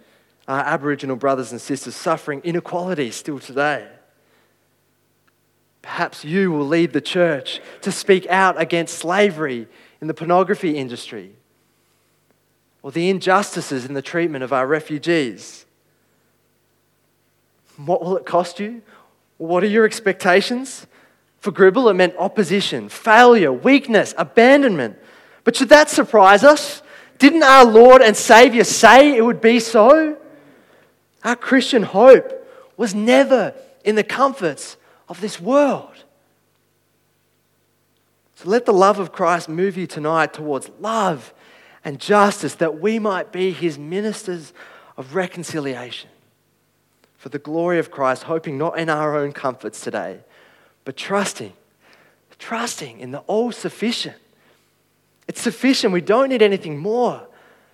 our 0.46 0.60
Aboriginal 0.60 1.16
brothers 1.16 1.52
and 1.52 1.60
sisters 1.60 1.94
suffering 1.94 2.40
inequality 2.44 3.10
still 3.10 3.38
today. 3.38 3.88
Perhaps 5.82 6.24
you 6.24 6.50
will 6.50 6.66
lead 6.66 6.92
the 6.92 7.00
church 7.00 7.60
to 7.82 7.92
speak 7.92 8.26
out 8.28 8.60
against 8.60 8.98
slavery 8.98 9.68
in 10.00 10.06
the 10.06 10.14
pornography 10.14 10.76
industry 10.76 11.32
or 12.82 12.90
the 12.92 13.08
injustices 13.08 13.84
in 13.84 13.94
the 13.94 14.02
treatment 14.02 14.44
of 14.44 14.52
our 14.52 14.66
refugees. 14.66 15.64
What 17.76 18.02
will 18.02 18.16
it 18.16 18.26
cost 18.26 18.60
you? 18.60 18.82
What 19.38 19.62
are 19.62 19.68
your 19.68 19.84
expectations? 19.84 20.86
For 21.40 21.50
Gribble, 21.50 21.88
it 21.88 21.94
meant 21.94 22.14
opposition, 22.18 22.88
failure, 22.88 23.52
weakness, 23.52 24.14
abandonment. 24.16 24.98
But 25.44 25.56
should 25.56 25.68
that 25.70 25.90
surprise 25.90 26.44
us? 26.44 26.82
Didn't 27.18 27.42
our 27.42 27.64
Lord 27.64 28.00
and 28.00 28.16
Savior 28.16 28.64
say 28.64 29.16
it 29.16 29.24
would 29.24 29.40
be 29.40 29.60
so? 29.60 30.18
Our 31.24 31.36
Christian 31.36 31.82
hope 31.82 32.46
was 32.76 32.94
never 32.94 33.54
in 33.82 33.94
the 33.94 34.04
comforts 34.04 34.76
of 35.08 35.20
this 35.20 35.40
world. 35.40 36.04
So 38.36 38.48
let 38.48 38.66
the 38.66 38.72
love 38.72 38.98
of 38.98 39.10
Christ 39.10 39.48
move 39.48 39.76
you 39.76 39.86
tonight 39.86 40.34
towards 40.34 40.70
love 40.80 41.32
and 41.84 41.98
justice 41.98 42.54
that 42.56 42.80
we 42.80 42.98
might 42.98 43.32
be 43.32 43.52
his 43.52 43.78
ministers 43.78 44.52
of 44.96 45.14
reconciliation. 45.14 46.10
For 47.16 47.30
the 47.30 47.38
glory 47.38 47.78
of 47.78 47.90
Christ, 47.90 48.24
hoping 48.24 48.58
not 48.58 48.78
in 48.78 48.90
our 48.90 49.16
own 49.16 49.32
comforts 49.32 49.80
today, 49.80 50.20
but 50.84 50.96
trusting, 50.96 51.54
trusting 52.38 53.00
in 53.00 53.12
the 53.12 53.20
all 53.20 53.50
sufficient. 53.50 54.16
It's 55.26 55.40
sufficient. 55.40 55.94
We 55.94 56.02
don't 56.02 56.28
need 56.28 56.42
anything 56.42 56.76
more. 56.76 57.26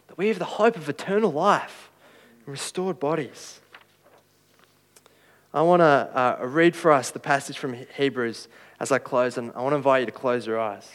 That 0.07 0.17
we 0.17 0.29
have 0.29 0.39
the 0.39 0.45
hope 0.45 0.77
of 0.77 0.89
eternal 0.89 1.33
life 1.33 1.90
restored 2.47 2.99
bodies. 2.99 3.61
I 5.53 5.63
want 5.63 5.81
to 5.81 5.85
uh, 5.85 6.39
read 6.47 6.77
for 6.77 6.93
us 6.93 7.11
the 7.11 7.19
passage 7.19 7.59
from 7.59 7.75
Hebrews 7.97 8.49
as 8.79 8.93
I 8.93 8.99
close, 8.99 9.37
and 9.37 9.53
I 9.55 9.63
want 9.63 9.73
to 9.73 9.77
invite 9.77 10.01
you 10.01 10.07
to 10.07 10.13
close 10.13 10.47
your 10.47 10.61
eyes. 10.61 10.89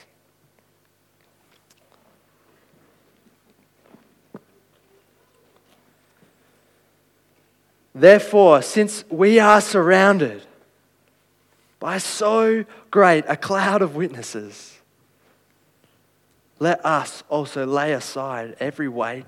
Therefore, 7.94 8.62
since 8.62 9.06
we 9.10 9.40
are 9.40 9.62
surrounded 9.62 10.44
by 11.80 11.98
so 11.98 12.66
great 12.92 13.24
a 13.28 13.38
cloud 13.38 13.82
of 13.82 13.96
witnesses, 13.96 14.80
let 16.60 16.86
us 16.86 17.24
also 17.30 17.66
lay 17.66 17.94
aside 17.94 18.56
every 18.60 18.90
weight 18.90 19.28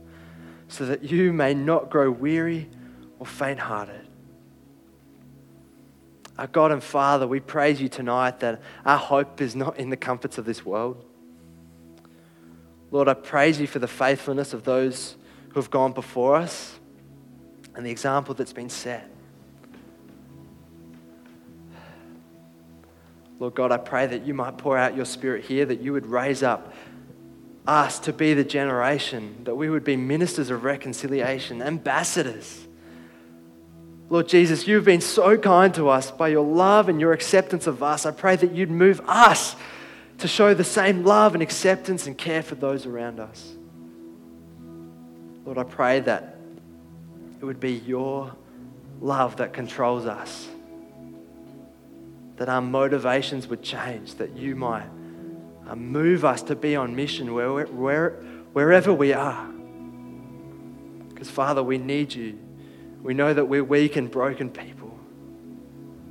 so 0.71 0.85
that 0.85 1.03
you 1.03 1.33
may 1.33 1.53
not 1.53 1.89
grow 1.89 2.09
weary 2.09 2.69
or 3.19 3.25
faint 3.25 3.59
hearted. 3.59 4.07
Our 6.37 6.47
God 6.47 6.71
and 6.71 6.81
Father, 6.81 7.27
we 7.27 7.41
praise 7.41 7.81
you 7.81 7.89
tonight 7.89 8.39
that 8.39 8.61
our 8.85 8.97
hope 8.97 9.41
is 9.41 9.53
not 9.53 9.77
in 9.77 9.89
the 9.89 9.97
comforts 9.97 10.37
of 10.37 10.45
this 10.45 10.65
world. 10.65 11.03
Lord, 12.89 13.09
I 13.09 13.15
praise 13.15 13.59
you 13.59 13.67
for 13.67 13.79
the 13.79 13.87
faithfulness 13.87 14.53
of 14.53 14.63
those 14.63 15.17
who 15.49 15.59
have 15.59 15.69
gone 15.69 15.91
before 15.91 16.37
us 16.37 16.79
and 17.75 17.85
the 17.85 17.91
example 17.91 18.33
that's 18.33 18.53
been 18.53 18.69
set. 18.69 19.09
Lord 23.39 23.55
God, 23.55 23.73
I 23.73 23.77
pray 23.77 24.07
that 24.07 24.25
you 24.25 24.33
might 24.33 24.57
pour 24.57 24.77
out 24.77 24.95
your 24.95 25.05
spirit 25.05 25.43
here, 25.43 25.65
that 25.65 25.81
you 25.81 25.91
would 25.91 26.05
raise 26.05 26.43
up 26.43 26.73
us 27.67 27.99
to 27.99 28.13
be 28.13 28.33
the 28.33 28.43
generation, 28.43 29.43
that 29.43 29.55
we 29.55 29.69
would 29.69 29.83
be 29.83 29.95
ministers 29.95 30.49
of 30.49 30.63
reconciliation, 30.63 31.61
ambassadors 31.61 32.67
Lord 34.11 34.27
Jesus, 34.27 34.67
you've 34.67 34.83
been 34.83 34.99
so 34.99 35.37
kind 35.37 35.73
to 35.75 35.87
us 35.87 36.11
by 36.11 36.27
your 36.27 36.45
love 36.45 36.89
and 36.89 36.99
your 36.99 37.13
acceptance 37.13 37.65
of 37.65 37.81
us. 37.81 38.05
I 38.05 38.11
pray 38.11 38.35
that 38.35 38.51
you'd 38.51 38.69
move 38.69 38.99
us 39.07 39.55
to 40.17 40.27
show 40.27 40.53
the 40.53 40.65
same 40.65 41.05
love 41.05 41.33
and 41.33 41.41
acceptance 41.41 42.07
and 42.07 42.17
care 42.17 42.43
for 42.43 42.55
those 42.55 42.85
around 42.85 43.21
us. 43.21 43.53
Lord, 45.45 45.57
I 45.57 45.63
pray 45.63 46.01
that 46.01 46.35
it 47.39 47.45
would 47.45 47.61
be 47.61 47.71
your 47.71 48.35
love 48.99 49.37
that 49.37 49.53
controls 49.53 50.05
us, 50.05 50.45
that 52.35 52.49
our 52.49 52.61
motivations 52.61 53.47
would 53.47 53.63
change, 53.63 54.15
that 54.15 54.35
you 54.35 54.57
might 54.57 54.89
uh, 55.71 55.75
move 55.75 56.25
us 56.25 56.41
to 56.43 56.55
be 56.55 56.75
on 56.75 56.95
mission 56.95 57.33
where, 57.33 57.65
where, 57.65 58.09
wherever 58.51 58.93
we 58.93 59.13
are. 59.13 59.47
Because, 61.07 61.29
Father, 61.29 61.63
we 61.63 61.77
need 61.77 62.13
you. 62.13 62.37
We 63.01 63.13
know 63.13 63.33
that 63.33 63.45
we're 63.45 63.63
weak 63.63 63.95
and 63.95 64.11
broken 64.11 64.49
people. 64.49 64.99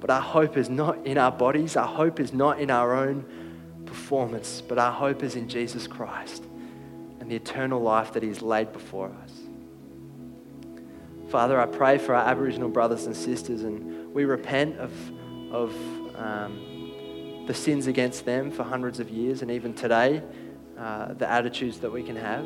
But 0.00 0.08
our 0.08 0.22
hope 0.22 0.56
is 0.56 0.70
not 0.70 1.06
in 1.06 1.18
our 1.18 1.30
bodies, 1.30 1.76
our 1.76 1.86
hope 1.86 2.20
is 2.20 2.32
not 2.32 2.58
in 2.58 2.70
our 2.70 2.94
own 2.94 3.82
performance, 3.84 4.62
but 4.66 4.78
our 4.78 4.92
hope 4.92 5.22
is 5.22 5.36
in 5.36 5.46
Jesus 5.46 5.86
Christ 5.86 6.42
and 7.20 7.30
the 7.30 7.36
eternal 7.36 7.82
life 7.82 8.14
that 8.14 8.22
He's 8.22 8.40
laid 8.40 8.72
before 8.72 9.12
us. 9.22 9.32
Father, 11.28 11.60
I 11.60 11.66
pray 11.66 11.98
for 11.98 12.14
our 12.14 12.26
Aboriginal 12.26 12.70
brothers 12.70 13.04
and 13.04 13.14
sisters, 13.14 13.62
and 13.62 14.14
we 14.14 14.24
repent 14.24 14.78
of, 14.78 14.92
of 15.52 15.74
um, 16.16 16.69
the 17.50 17.54
sins 17.54 17.88
against 17.88 18.24
them 18.24 18.48
for 18.48 18.62
hundreds 18.62 19.00
of 19.00 19.10
years, 19.10 19.42
and 19.42 19.50
even 19.50 19.74
today, 19.74 20.22
uh, 20.78 21.12
the 21.14 21.28
attitudes 21.28 21.80
that 21.80 21.90
we 21.90 22.00
can 22.00 22.14
have. 22.14 22.44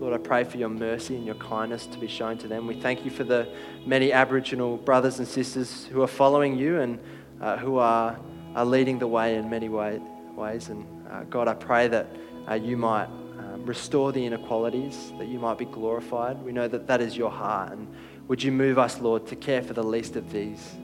Lord, 0.00 0.12
I 0.12 0.18
pray 0.18 0.42
for 0.42 0.56
your 0.56 0.68
mercy 0.68 1.14
and 1.14 1.24
your 1.24 1.36
kindness 1.36 1.86
to 1.86 1.98
be 1.98 2.08
shown 2.08 2.38
to 2.38 2.48
them. 2.48 2.66
We 2.66 2.74
thank 2.74 3.04
you 3.04 3.12
for 3.12 3.22
the 3.22 3.46
many 3.86 4.12
Aboriginal 4.12 4.78
brothers 4.78 5.20
and 5.20 5.28
sisters 5.28 5.84
who 5.92 6.02
are 6.02 6.08
following 6.08 6.58
you 6.58 6.80
and 6.80 6.98
uh, 7.40 7.56
who 7.56 7.78
are, 7.78 8.18
are 8.56 8.64
leading 8.64 8.98
the 8.98 9.06
way 9.06 9.36
in 9.36 9.48
many 9.48 9.68
way, 9.68 10.00
ways. 10.34 10.68
And 10.68 10.84
uh, 11.08 11.22
God, 11.30 11.46
I 11.46 11.54
pray 11.54 11.86
that 11.86 12.08
uh, 12.50 12.54
you 12.54 12.76
might 12.76 13.06
um, 13.38 13.64
restore 13.64 14.10
the 14.10 14.26
inequalities, 14.26 15.12
that 15.18 15.28
you 15.28 15.38
might 15.38 15.58
be 15.58 15.66
glorified. 15.66 16.42
We 16.42 16.50
know 16.50 16.66
that 16.66 16.88
that 16.88 17.00
is 17.00 17.16
your 17.16 17.30
heart. 17.30 17.74
And 17.74 17.86
would 18.26 18.42
you 18.42 18.50
move 18.50 18.76
us, 18.76 18.98
Lord, 18.98 19.24
to 19.28 19.36
care 19.36 19.62
for 19.62 19.72
the 19.72 19.84
least 19.84 20.16
of 20.16 20.32
these? 20.32 20.74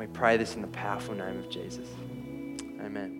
And 0.00 0.08
we 0.08 0.18
pray 0.18 0.38
this 0.38 0.54
in 0.54 0.62
the 0.62 0.68
powerful 0.68 1.14
name 1.14 1.38
of 1.38 1.50
Jesus. 1.50 1.86
Amen. 2.80 3.19